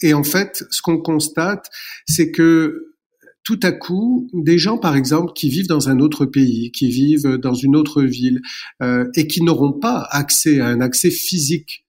et 0.01 0.13
en 0.13 0.23
fait, 0.23 0.63
ce 0.69 0.81
qu'on 0.81 0.97
constate, 0.97 1.69
c'est 2.05 2.31
que 2.31 2.94
tout 3.45 3.59
à 3.61 3.71
coup, 3.71 4.27
des 4.33 4.57
gens, 4.57 4.79
par 4.79 4.95
exemple, 4.95 5.31
qui 5.33 5.49
vivent 5.49 5.67
dans 5.67 5.87
un 5.87 5.99
autre 5.99 6.25
pays, 6.25 6.71
qui 6.71 6.89
vivent 6.89 7.37
dans 7.37 7.53
une 7.53 7.75
autre 7.75 8.01
ville, 8.01 8.41
euh, 8.81 9.07
et 9.15 9.27
qui 9.27 9.43
n'auront 9.43 9.71
pas 9.71 10.07
accès 10.09 10.59
à 10.59 10.67
un 10.67 10.81
accès 10.81 11.11
physique 11.11 11.85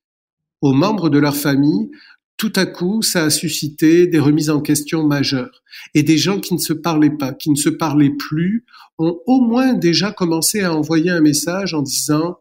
aux 0.61 0.75
membres 0.75 1.09
de 1.09 1.19
leur 1.19 1.35
famille, 1.35 1.91
tout 2.37 2.53
à 2.57 2.67
coup, 2.67 3.01
ça 3.01 3.25
a 3.25 3.31
suscité 3.31 4.07
des 4.07 4.19
remises 4.19 4.51
en 4.51 4.61
question 4.61 5.07
majeures. 5.07 5.63
Et 5.95 6.03
des 6.03 6.19
gens 6.19 6.39
qui 6.39 6.53
ne 6.53 6.59
se 6.59 6.75
parlaient 6.75 7.17
pas, 7.17 7.33
qui 7.33 7.51
ne 7.51 7.57
se 7.57 7.71
parlaient 7.71 8.15
plus, 8.15 8.67
ont 8.99 9.19
au 9.27 9.41
moins 9.41 9.73
déjà 9.73 10.13
commencé 10.13 10.61
à 10.61 10.75
envoyer 10.75 11.11
un 11.11 11.23
message 11.23 11.73
en 11.73 11.81
disant 11.81 12.39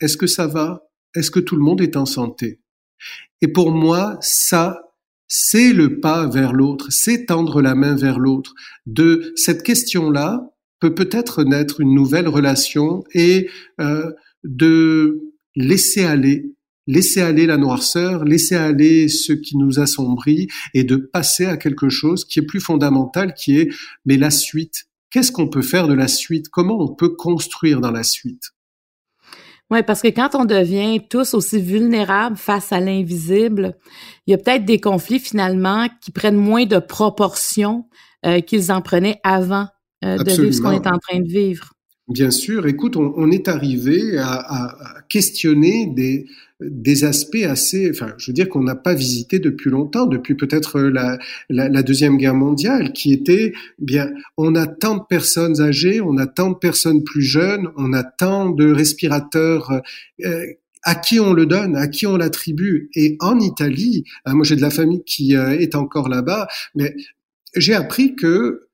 Est-ce 0.00 0.16
que 0.16 0.28
ça 0.28 0.46
va? 0.46 0.88
Est-ce 1.16 1.32
que 1.32 1.40
tout 1.40 1.56
le 1.56 1.62
monde 1.62 1.80
est 1.80 1.96
en 1.96 2.06
santé? 2.06 2.60
Et 3.42 3.48
pour 3.48 3.72
moi, 3.72 4.16
ça, 4.20 4.85
c'est 5.28 5.72
le 5.72 6.00
pas 6.00 6.28
vers 6.28 6.52
l'autre, 6.52 6.88
c'est 6.90 7.26
tendre 7.26 7.60
la 7.60 7.74
main 7.74 7.94
vers 7.94 8.18
l'autre. 8.18 8.54
De 8.86 9.32
cette 9.36 9.62
question-là 9.62 10.50
peut 10.80 10.94
peut-être 10.94 11.42
naître 11.42 11.80
une 11.80 11.94
nouvelle 11.94 12.28
relation 12.28 13.02
et 13.14 13.48
euh, 13.80 14.12
de 14.44 15.32
laisser 15.54 16.04
aller, 16.04 16.54
laisser 16.86 17.20
aller 17.20 17.46
la 17.46 17.56
noirceur, 17.56 18.24
laisser 18.24 18.54
aller 18.54 19.08
ce 19.08 19.32
qui 19.32 19.56
nous 19.56 19.80
assombrit 19.80 20.48
et 20.74 20.84
de 20.84 20.96
passer 20.96 21.46
à 21.46 21.56
quelque 21.56 21.88
chose 21.88 22.24
qui 22.24 22.40
est 22.40 22.46
plus 22.46 22.60
fondamental, 22.60 23.34
qui 23.34 23.58
est 23.58 23.68
mais 24.04 24.16
la 24.16 24.30
suite. 24.30 24.84
Qu'est-ce 25.10 25.32
qu'on 25.32 25.48
peut 25.48 25.62
faire 25.62 25.88
de 25.88 25.94
la 25.94 26.08
suite? 26.08 26.48
Comment 26.48 26.78
on 26.78 26.94
peut 26.94 27.14
construire 27.14 27.80
dans 27.80 27.92
la 27.92 28.02
suite? 28.02 28.52
Oui, 29.70 29.82
parce 29.82 30.00
que 30.00 30.08
quand 30.08 30.34
on 30.34 30.44
devient 30.44 31.00
tous 31.08 31.34
aussi 31.34 31.60
vulnérables 31.60 32.36
face 32.36 32.72
à 32.72 32.78
l'invisible, 32.78 33.76
il 34.26 34.30
y 34.30 34.34
a 34.34 34.38
peut-être 34.38 34.64
des 34.64 34.80
conflits 34.80 35.18
finalement 35.18 35.88
qui 36.00 36.12
prennent 36.12 36.36
moins 36.36 36.66
de 36.66 36.78
proportions 36.78 37.88
euh, 38.24 38.40
qu'ils 38.40 38.70
en 38.70 38.80
prenaient 38.80 39.18
avant 39.24 39.66
euh, 40.04 40.18
de 40.18 40.30
vivre 40.30 40.52
ce 40.52 40.60
qu'on 40.60 40.70
est 40.70 40.86
en 40.86 40.98
train 40.98 41.18
de 41.18 41.28
vivre. 41.28 41.72
Bien 42.08 42.30
sûr, 42.30 42.68
écoute, 42.68 42.96
on, 42.96 43.30
est 43.32 43.48
arrivé 43.48 44.16
à, 44.18 44.34
à, 44.34 45.02
questionner 45.08 45.86
des, 45.86 46.26
des 46.60 47.04
aspects 47.04 47.44
assez, 47.44 47.90
enfin, 47.90 48.14
je 48.16 48.30
veux 48.30 48.32
dire 48.32 48.48
qu'on 48.48 48.62
n'a 48.62 48.74
pas 48.74 48.94
visité 48.94 49.38
depuis 49.38 49.70
longtemps, 49.70 50.06
depuis 50.06 50.34
peut-être 50.34 50.80
la, 50.80 51.18
la, 51.50 51.82
deuxième 51.82 52.16
guerre 52.16 52.34
mondiale, 52.34 52.92
qui 52.92 53.12
était 53.12 53.52
bien, 53.78 54.10
on 54.38 54.54
a 54.54 54.66
tant 54.66 54.96
de 54.96 55.02
personnes 55.08 55.60
âgées, 55.60 56.00
on 56.00 56.16
a 56.16 56.26
tant 56.26 56.50
de 56.50 56.56
personnes 56.56 57.04
plus 57.04 57.22
jeunes, 57.22 57.68
on 57.76 57.92
a 57.92 58.02
tant 58.04 58.50
de 58.50 58.72
respirateurs. 58.72 59.82
Euh, 60.24 60.46
à 60.88 60.94
qui 60.94 61.18
on 61.18 61.32
le 61.32 61.46
donne, 61.46 61.74
à 61.74 61.88
qui 61.88 62.06
on 62.06 62.16
l'attribue. 62.16 62.90
Et 62.94 63.16
en 63.18 63.40
Italie, 63.40 64.04
hein, 64.24 64.34
moi 64.34 64.44
j'ai 64.44 64.54
de 64.54 64.60
la 64.60 64.70
famille 64.70 65.02
qui 65.02 65.34
euh, 65.34 65.58
est 65.58 65.74
encore 65.74 66.08
là-bas, 66.08 66.46
mais 66.76 66.94
j'ai 67.56 67.74
appris 67.74 68.14
que 68.14 68.68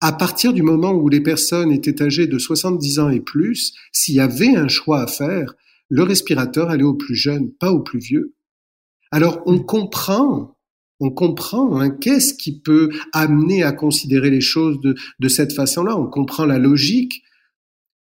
à 0.00 0.12
partir 0.12 0.54
du 0.54 0.62
moment 0.62 0.92
où 0.92 1.10
les 1.10 1.20
personnes 1.20 1.70
étaient 1.70 2.02
âgées 2.02 2.26
de 2.26 2.38
70 2.38 2.98
ans 2.98 3.10
et 3.10 3.20
plus, 3.20 3.74
s'il 3.92 4.14
y 4.14 4.20
avait 4.20 4.56
un 4.56 4.68
choix 4.68 5.02
à 5.02 5.06
faire, 5.06 5.54
le 5.88 6.02
respirateur 6.02 6.70
allait 6.70 6.84
au 6.84 6.94
plus 6.94 7.14
jeune, 7.14 7.52
pas 7.52 7.72
au 7.72 7.80
plus 7.80 7.98
vieux. 7.98 8.34
Alors 9.10 9.42
on 9.46 9.58
comprend, 9.58 10.58
on 11.00 11.10
comprend 11.10 11.78
hein, 11.78 11.90
qu'est-ce 11.90 12.34
qui 12.34 12.60
peut 12.60 12.90
amener 13.12 13.62
à 13.62 13.72
considérer 13.72 14.30
les 14.30 14.40
choses 14.40 14.80
de, 14.80 14.94
de 15.18 15.28
cette 15.28 15.52
façon-là. 15.52 15.96
On 15.96 16.06
comprend 16.06 16.44
la 16.44 16.58
logique, 16.58 17.22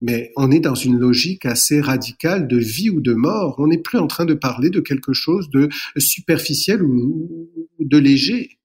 mais 0.02 0.32
on 0.37 0.50
est 0.50 0.61
dans 0.61 0.74
une 0.74 0.98
logique 0.98 1.46
assez 1.46 1.80
radicale 1.80 2.48
de 2.48 2.58
vie 2.58 2.90
ou 2.90 3.00
de 3.00 3.14
mort. 3.14 3.54
On 3.58 3.68
n'est 3.68 3.78
plus 3.78 3.98
en 3.98 4.06
train 4.06 4.24
de 4.24 4.35
parler 4.35 4.68
de 4.68 4.80
quelque 4.80 5.12
chose 5.12 5.48
de 5.50 5.68
superficiel 5.96 6.82
ou 6.82 7.48
de 7.78 7.98
léger. 7.98 8.58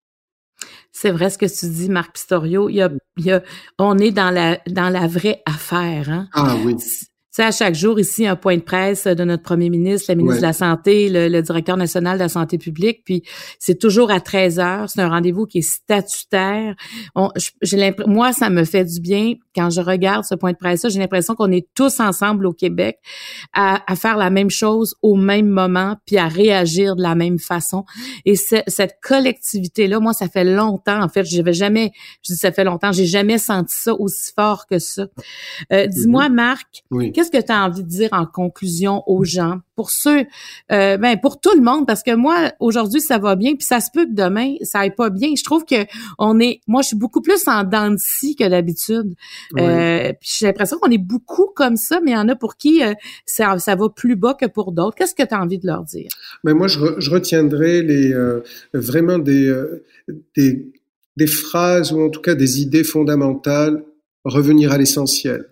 C'est 0.91 1.11
vrai 1.11 1.29
ce 1.29 1.37
que 1.37 1.45
tu 1.45 1.71
dis, 1.71 1.89
Marc 1.89 2.13
Pistorio. 2.13 2.69
Il 2.69 2.75
y 2.75 2.81
a, 2.81 2.91
il 3.17 3.25
y 3.25 3.31
a, 3.31 3.43
on 3.77 3.99
est 3.99 4.11
dans 4.11 4.31
la, 4.31 4.59
dans 4.67 4.89
la 4.89 5.07
vraie 5.07 5.43
affaire. 5.45 6.09
Hein? 6.09 6.27
Ah 6.33 6.57
oui 6.65 6.75
sais, 7.37 7.43
à 7.43 7.51
chaque 7.51 7.75
jour 7.75 7.99
ici, 7.99 8.25
un 8.25 8.35
point 8.35 8.57
de 8.57 8.61
presse 8.61 9.05
de 9.05 9.23
notre 9.23 9.43
premier 9.43 9.69
ministre, 9.69 10.05
la 10.09 10.15
ministre 10.15 10.41
de 10.41 10.45
la 10.45 10.53
Santé, 10.53 11.09
le, 11.09 11.41
directeur 11.41 11.77
national 11.77 12.17
de 12.17 12.23
la 12.23 12.29
santé 12.29 12.57
publique, 12.57 13.03
puis 13.05 13.23
c'est 13.59 13.77
toujours 13.77 14.11
à 14.11 14.19
13 14.19 14.59
heures. 14.59 14.89
C'est 14.89 15.01
un 15.01 15.09
rendez-vous 15.09 15.45
qui 15.45 15.59
est 15.59 15.61
statutaire. 15.61 16.75
j'ai 17.61 17.93
moi, 18.05 18.33
ça 18.33 18.49
me 18.49 18.63
fait 18.63 18.83
du 18.85 18.99
bien 18.99 19.35
quand 19.55 19.69
je 19.69 19.81
regarde 19.81 20.25
ce 20.25 20.35
point 20.35 20.51
de 20.51 20.57
presse-là. 20.57 20.89
J'ai 20.89 20.99
l'impression 20.99 21.35
qu'on 21.35 21.51
est 21.51 21.67
tous 21.75 21.99
ensemble 21.99 22.45
au 22.47 22.53
Québec 22.53 22.97
à, 23.53 23.81
faire 23.95 24.17
la 24.17 24.29
même 24.29 24.49
chose 24.49 24.95
au 25.01 25.15
même 25.15 25.47
moment, 25.47 25.95
puis 26.05 26.17
à 26.17 26.27
réagir 26.27 26.95
de 26.95 27.01
la 27.01 27.15
même 27.15 27.39
façon. 27.39 27.85
Et 28.25 28.35
cette 28.35 28.97
collectivité-là, 29.01 29.99
moi, 29.99 30.13
ça 30.13 30.27
fait 30.27 30.43
longtemps. 30.43 31.01
En 31.01 31.09
fait, 31.09 31.23
je 31.23 31.37
n'avais 31.37 31.53
jamais, 31.53 31.91
je 32.23 32.33
dis 32.33 32.39
ça 32.39 32.51
fait 32.51 32.63
longtemps, 32.63 32.91
j'ai 32.91 33.05
jamais 33.05 33.37
senti 33.37 33.75
ça 33.75 33.93
aussi 33.93 34.31
fort 34.35 34.65
que 34.67 34.79
ça. 34.79 35.07
Euh, 35.71 35.87
dis-moi, 35.87 36.29
mm-hmm. 36.29 36.33
Marc, 36.33 36.83
qu'est-ce 37.13 37.26
qu'est-ce 37.29 37.41
que 37.41 37.47
tu 37.47 37.53
as 37.53 37.65
envie 37.65 37.83
de 37.83 37.89
dire 37.89 38.09
en 38.11 38.25
conclusion 38.25 39.03
aux 39.07 39.23
gens, 39.23 39.59
pour 39.75 39.91
ceux, 39.91 40.25
euh, 40.71 40.97
ben 40.97 41.19
pour 41.21 41.39
tout 41.39 41.55
le 41.55 41.61
monde, 41.61 41.85
parce 41.85 42.03
que 42.03 42.15
moi 42.15 42.51
aujourd'hui 42.59 43.01
ça 43.01 43.17
va 43.17 43.35
bien, 43.35 43.55
puis 43.55 43.65
ça 43.65 43.79
se 43.79 43.89
peut 43.93 44.05
que 44.05 44.13
demain 44.13 44.55
ça 44.63 44.79
aille 44.79 44.95
pas 44.95 45.09
bien. 45.09 45.29
Je 45.37 45.43
trouve 45.43 45.65
que 45.65 45.85
on 46.17 46.39
est, 46.39 46.61
moi 46.67 46.81
je 46.81 46.87
suis 46.87 46.97
beaucoup 46.97 47.21
plus 47.21 47.47
en 47.47 47.63
dents 47.63 47.91
de 47.91 47.97
scie 47.97 48.35
que 48.35 48.47
d'habitude. 48.47 49.13
Euh, 49.57 50.11
j'ai 50.21 50.47
l'impression 50.47 50.77
qu'on 50.79 50.91
est 50.91 50.97
beaucoup 50.97 51.47
comme 51.55 51.77
ça, 51.77 51.99
mais 52.03 52.11
il 52.11 52.15
y 52.15 52.17
en 52.17 52.29
a 52.29 52.35
pour 52.35 52.57
qui 52.57 52.83
euh, 52.83 52.93
ça, 53.25 53.57
ça 53.59 53.75
va 53.75 53.89
plus 53.89 54.15
bas 54.15 54.33
que 54.33 54.45
pour 54.45 54.71
d'autres. 54.71 54.95
Qu'est-ce 54.95 55.15
que 55.15 55.23
tu 55.23 55.33
as 55.33 55.41
envie 55.41 55.59
de 55.59 55.67
leur 55.67 55.83
dire? 55.83 56.09
Mais 56.43 56.53
ben, 56.53 56.57
moi 56.57 56.67
je, 56.67 56.79
je 56.97 57.11
retiendrai 57.11 57.81
les 57.81 58.13
euh, 58.13 58.41
vraiment 58.73 59.19
des, 59.19 59.47
euh, 59.47 59.85
des 60.35 60.71
des 61.17 61.27
phrases 61.27 61.91
ou 61.91 62.01
en 62.01 62.09
tout 62.09 62.21
cas 62.21 62.35
des 62.35 62.61
idées 62.61 62.83
fondamentales, 62.83 63.83
revenir 64.23 64.71
à 64.71 64.77
l'essentiel 64.77 65.47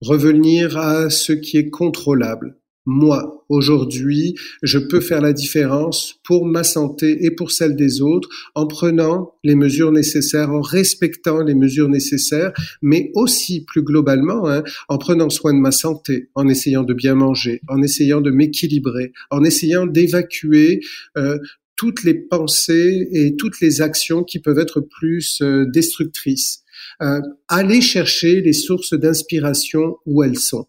revenir 0.00 0.76
à 0.76 1.10
ce 1.10 1.32
qui 1.32 1.56
est 1.56 1.70
contrôlable. 1.70 2.56
Moi, 2.86 3.44
aujourd'hui, 3.50 4.36
je 4.62 4.78
peux 4.78 5.00
faire 5.00 5.20
la 5.20 5.34
différence 5.34 6.14
pour 6.24 6.46
ma 6.46 6.64
santé 6.64 7.26
et 7.26 7.30
pour 7.30 7.52
celle 7.52 7.76
des 7.76 8.00
autres 8.00 8.28
en 8.54 8.66
prenant 8.66 9.34
les 9.44 9.54
mesures 9.54 9.92
nécessaires, 9.92 10.50
en 10.50 10.62
respectant 10.62 11.42
les 11.42 11.54
mesures 11.54 11.90
nécessaires, 11.90 12.52
mais 12.80 13.10
aussi 13.14 13.64
plus 13.66 13.82
globalement, 13.82 14.48
hein, 14.48 14.64
en 14.88 14.96
prenant 14.96 15.28
soin 15.28 15.52
de 15.52 15.58
ma 15.58 15.72
santé, 15.72 16.30
en 16.34 16.48
essayant 16.48 16.82
de 16.82 16.94
bien 16.94 17.14
manger, 17.14 17.60
en 17.68 17.82
essayant 17.82 18.22
de 18.22 18.30
m'équilibrer, 18.30 19.12
en 19.30 19.44
essayant 19.44 19.86
d'évacuer 19.86 20.80
euh, 21.18 21.38
toutes 21.76 22.02
les 22.02 22.14
pensées 22.14 23.08
et 23.12 23.36
toutes 23.36 23.60
les 23.60 23.82
actions 23.82 24.24
qui 24.24 24.38
peuvent 24.38 24.58
être 24.58 24.80
plus 24.80 25.40
euh, 25.42 25.66
destructrices 25.66 26.64
euh, 27.02 27.20
aller 27.48 27.80
chercher 27.80 28.40
les 28.40 28.52
sources 28.52 28.94
d'inspiration 28.94 29.96
où 30.06 30.22
elles 30.22 30.38
sont. 30.38 30.66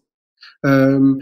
Euh, 0.64 1.14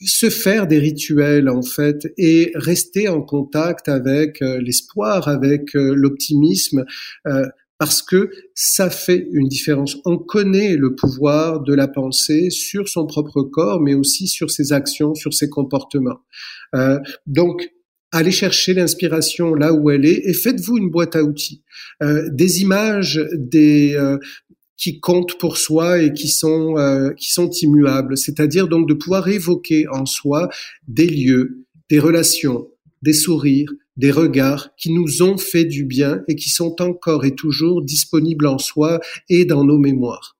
se 0.00 0.28
faire 0.28 0.66
des 0.66 0.78
rituels 0.78 1.48
en 1.48 1.62
fait 1.62 2.06
et 2.18 2.52
rester 2.54 3.08
en 3.08 3.22
contact 3.22 3.88
avec 3.88 4.42
euh, 4.42 4.60
l'espoir, 4.60 5.26
avec 5.26 5.74
euh, 5.74 5.94
l'optimisme, 5.94 6.84
parce 7.78 8.02
que 8.02 8.30
ça 8.54 8.90
fait 8.90 9.28
une 9.32 9.48
différence. 9.48 9.98
On 10.04 10.18
connaît 10.18 10.76
le 10.76 10.94
pouvoir 10.94 11.60
de 11.60 11.74
la 11.74 11.88
pensée 11.88 12.50
sur 12.50 12.88
son 12.88 13.06
propre 13.06 13.42
corps, 13.42 13.80
mais 13.80 13.94
aussi 13.94 14.28
sur 14.28 14.50
ses 14.50 14.72
actions, 14.72 15.14
sur 15.14 15.34
ses 15.34 15.50
comportements. 15.50 16.20
Euh, 16.74 16.98
donc, 17.26 17.68
allez 18.12 18.30
chercher 18.30 18.74
l'inspiration 18.74 19.54
là 19.54 19.72
où 19.72 19.90
elle 19.90 20.04
est 20.04 20.22
et 20.24 20.32
faites-vous 20.34 20.78
une 20.78 20.90
boîte 20.90 21.16
à 21.16 21.22
outils. 21.22 21.62
Euh, 22.02 22.28
des 22.32 22.62
images, 22.62 23.20
des 23.34 23.94
euh, 23.94 24.18
qui 24.76 25.00
comptent 25.00 25.38
pour 25.38 25.56
soi 25.56 26.02
et 26.02 26.10
euh, 26.10 27.12
qui 27.14 27.30
sont 27.32 27.50
immuables, 27.50 28.16
c'est-à-dire 28.16 28.68
donc 28.68 28.88
de 28.88 28.94
pouvoir 28.94 29.28
évoquer 29.28 29.86
en 29.88 30.06
soi 30.06 30.48
des 30.86 31.06
lieux, 31.06 31.64
des 31.88 31.98
relations, 31.98 32.68
des 33.02 33.14
sourires, 33.14 33.72
des 33.96 34.10
regards 34.10 34.74
qui 34.76 34.92
nous 34.92 35.22
ont 35.22 35.38
fait 35.38 35.64
du 35.64 35.84
bien 35.84 36.22
et 36.28 36.36
qui 36.36 36.50
sont 36.50 36.82
encore 36.82 37.24
et 37.24 37.34
toujours 37.34 37.82
disponibles 37.82 38.46
en 38.46 38.58
soi 38.58 39.00
et 39.30 39.46
dans 39.46 39.64
nos 39.64 39.78
mémoires. 39.78 40.35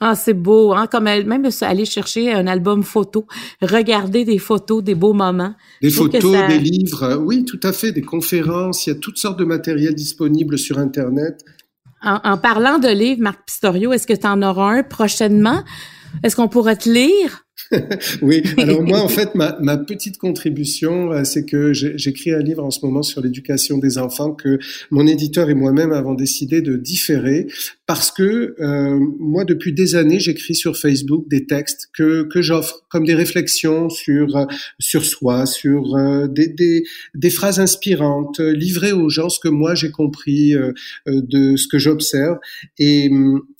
Ah, 0.00 0.14
c'est 0.14 0.34
beau, 0.34 0.72
hein, 0.74 0.86
comme 0.86 1.06
elle, 1.08 1.26
même 1.26 1.48
aller 1.62 1.84
chercher 1.84 2.32
un 2.32 2.46
album 2.46 2.82
photo, 2.82 3.26
regarder 3.60 4.24
des 4.24 4.38
photos, 4.38 4.82
des 4.82 4.94
beaux 4.94 5.12
moments. 5.12 5.54
Des 5.82 5.90
photos, 5.90 6.46
des 6.48 6.58
livres, 6.58 7.16
oui, 7.16 7.44
tout 7.44 7.60
à 7.62 7.72
fait, 7.72 7.90
des 7.90 8.02
conférences, 8.02 8.86
il 8.86 8.90
y 8.90 8.92
a 8.92 8.96
toutes 8.96 9.18
sortes 9.18 9.38
de 9.38 9.44
matériel 9.44 9.94
disponibles 9.94 10.56
sur 10.58 10.78
Internet. 10.78 11.44
En, 12.02 12.20
en 12.22 12.38
parlant 12.38 12.78
de 12.78 12.88
livres, 12.88 13.22
Marc 13.22 13.44
Pistorio, 13.46 13.92
est-ce 13.92 14.06
que 14.06 14.12
tu 14.12 14.26
en 14.26 14.40
auras 14.42 14.70
un 14.70 14.82
prochainement? 14.84 15.64
Est-ce 16.22 16.36
qu'on 16.36 16.48
pourrait 16.48 16.76
te 16.76 16.88
lire? 16.88 17.44
oui, 18.22 18.42
alors 18.56 18.82
moi, 18.82 19.00
en 19.00 19.08
fait, 19.08 19.34
ma, 19.34 19.58
ma 19.60 19.76
petite 19.76 20.18
contribution, 20.18 21.12
euh, 21.12 21.24
c'est 21.24 21.44
que 21.44 21.72
j'écris 21.72 22.32
un 22.32 22.38
livre 22.38 22.64
en 22.64 22.70
ce 22.70 22.84
moment 22.84 23.02
sur 23.02 23.20
l'éducation 23.20 23.78
des 23.78 23.98
enfants 23.98 24.32
que 24.32 24.58
mon 24.90 25.06
éditeur 25.06 25.50
et 25.50 25.54
moi-même 25.54 25.92
avons 25.92 26.14
décidé 26.14 26.62
de 26.62 26.76
différer 26.76 27.46
parce 27.86 28.10
que 28.10 28.54
euh, 28.60 28.98
moi, 29.18 29.44
depuis 29.44 29.72
des 29.72 29.96
années, 29.96 30.20
j'écris 30.20 30.54
sur 30.54 30.76
Facebook 30.76 31.28
des 31.28 31.46
textes 31.46 31.88
que, 31.96 32.22
que 32.24 32.42
j'offre 32.42 32.84
comme 32.88 33.04
des 33.04 33.14
réflexions 33.14 33.90
sur 33.90 34.46
sur 34.78 35.04
soi, 35.04 35.46
sur 35.46 35.96
euh, 35.96 36.26
des, 36.26 36.48
des, 36.48 36.84
des, 37.14 37.30
phrases 37.30 37.60
inspirantes, 37.60 38.40
livrées 38.40 38.92
aux 38.92 39.08
gens 39.08 39.28
ce 39.28 39.40
que 39.40 39.48
moi 39.48 39.74
j'ai 39.74 39.90
compris 39.90 40.54
de 41.06 41.56
ce 41.56 41.68
que 41.68 41.78
j'observe. 41.78 42.38
Et, 42.78 43.10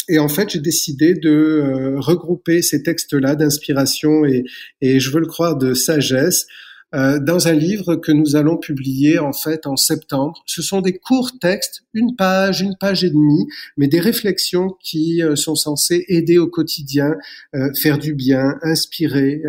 et 0.09 0.19
en 0.19 0.29
fait, 0.29 0.51
j'ai 0.51 0.61
décidé 0.61 1.15
de 1.15 1.97
regrouper 1.99 2.63
ces 2.63 2.83
textes-là 2.83 3.35
d'inspiration 3.35 4.25
et, 4.25 4.45
et 4.81 5.01
je 5.01 5.11
veux 5.11 5.21
le 5.21 5.27
croire 5.27 5.57
de 5.57 5.75
sagesse 5.75 6.47
euh, 6.95 7.19
dans 7.19 7.49
un 7.49 7.53
livre 7.53 7.97
que 7.97 8.13
nous 8.13 8.35
allons 8.35 8.57
publier 8.57 9.19
en 9.19 9.35
fait 9.35 9.67
en 9.67 9.77
septembre. 9.77 10.43
Ce 10.47 10.63
sont 10.63 10.81
des 10.81 10.97
courts 10.97 11.33
textes, 11.39 11.83
une 11.93 12.17
page, 12.17 12.63
une 12.63 12.77
page 12.81 13.05
et 13.05 13.11
demie, 13.11 13.47
mais 13.77 13.89
des 13.89 14.01
réflexions 14.01 14.75
qui 14.83 15.23
euh, 15.23 15.37
sont 15.37 15.55
censées 15.55 16.07
aider 16.09 16.39
au 16.39 16.47
quotidien, 16.47 17.15
euh, 17.55 17.69
faire 17.75 17.99
du 17.99 18.15
bien, 18.15 18.59
inspirer, 18.63 19.43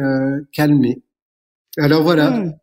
calmer. 0.52 1.02
Alors 1.78 2.04
voilà. 2.04 2.32
Hmm. 2.32 2.54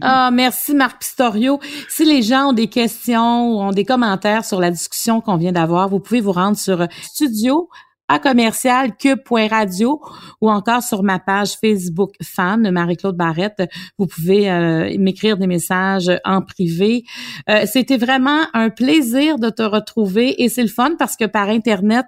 Ah, 0.00 0.30
merci 0.32 0.74
Marc 0.74 1.00
Pistorio. 1.00 1.60
Si 1.88 2.04
les 2.04 2.22
gens 2.22 2.50
ont 2.50 2.52
des 2.52 2.68
questions 2.68 3.50
ou 3.50 3.60
ont 3.60 3.72
des 3.72 3.84
commentaires 3.84 4.44
sur 4.44 4.60
la 4.60 4.70
discussion 4.70 5.20
qu'on 5.20 5.36
vient 5.36 5.52
d'avoir, 5.52 5.88
vous 5.88 6.00
pouvez 6.00 6.20
vous 6.20 6.32
rendre 6.32 6.56
sur 6.56 6.86
studio 7.02 7.68
à 8.08 8.18
commercial 8.18 8.96
cube.radio 8.96 10.00
ou 10.40 10.50
encore 10.50 10.82
sur 10.82 11.02
ma 11.02 11.18
page 11.18 11.56
Facebook 11.60 12.14
fan 12.22 12.70
Marie-Claude 12.70 13.16
Barrette. 13.16 13.62
Vous 13.98 14.06
pouvez 14.06 14.50
euh, 14.50 14.96
m'écrire 14.98 15.36
des 15.36 15.46
messages 15.46 16.10
en 16.24 16.40
privé. 16.40 17.04
Euh, 17.50 17.64
c'était 17.66 17.98
vraiment 17.98 18.44
un 18.54 18.70
plaisir 18.70 19.38
de 19.38 19.50
te 19.50 19.62
retrouver 19.62 20.42
et 20.42 20.48
c'est 20.48 20.62
le 20.62 20.68
fun 20.68 20.92
parce 20.98 21.16
que 21.16 21.26
par 21.26 21.50
Internet, 21.50 22.06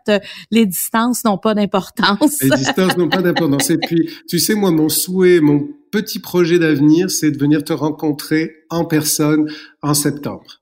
les 0.51 0.65
distances 0.65 1.25
n'ont 1.25 1.39
pas 1.39 1.55
d'importance. 1.55 2.43
Les 2.43 2.51
distances 2.51 2.97
n'ont 2.97 3.11
pas 3.11 3.23
d'importance. 3.23 3.69
Et 3.71 3.79
puis, 3.79 4.09
tu 4.27 4.39
sais, 4.39 4.55
moi, 4.55 4.71
mon 4.71 4.89
souhait, 4.89 5.41
mon 5.41 5.69
petit 5.91 6.19
projet 6.19 6.59
d'avenir, 6.59 7.11
c'est 7.11 7.31
de 7.31 7.39
venir 7.39 7.65
te 7.65 7.73
rencontrer 7.73 8.53
en 8.71 8.85
personne 8.85 9.47
en 9.83 9.95
septembre. 9.95 10.61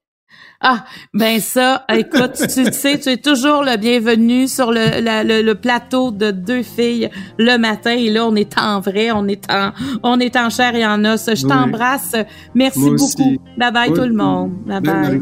Ah, 0.61 0.85
ben 1.15 1.39
ça, 1.39 1.85
écoute, 1.89 2.33
tu 2.35 2.65
sais, 2.73 2.99
tu 2.99 3.11
es 3.11 3.17
toujours 3.17 3.63
le 3.63 3.77
bienvenu 3.77 4.49
sur 4.49 4.73
le, 4.73 5.01
le, 5.45 5.55
plateau 5.55 6.11
de 6.11 6.33
deux 6.33 6.65
filles 6.65 7.11
le 7.39 7.59
matin. 7.59 7.93
Et 7.93 8.11
là, 8.11 8.27
on 8.27 8.35
est 8.35 8.59
en 8.59 8.81
vrai, 8.81 9.13
on 9.13 9.29
est 9.29 9.49
en, 9.53 9.71
on 10.03 10.19
est 10.19 10.35
en 10.35 10.51
chair 10.51 10.75
et 10.75 10.85
en 10.85 11.05
os. 11.05 11.31
Je 11.33 11.47
t'embrasse. 11.47 12.17
Merci 12.57 12.91
beaucoup. 12.91 13.37
Bye 13.57 13.73
bye 13.73 13.93
tout 13.93 14.01
le 14.01 14.15
monde. 14.15 14.51
Bye 14.67 14.81
bye. 14.81 15.19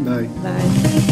Bye. 0.00 0.28
Bye. 0.42 1.11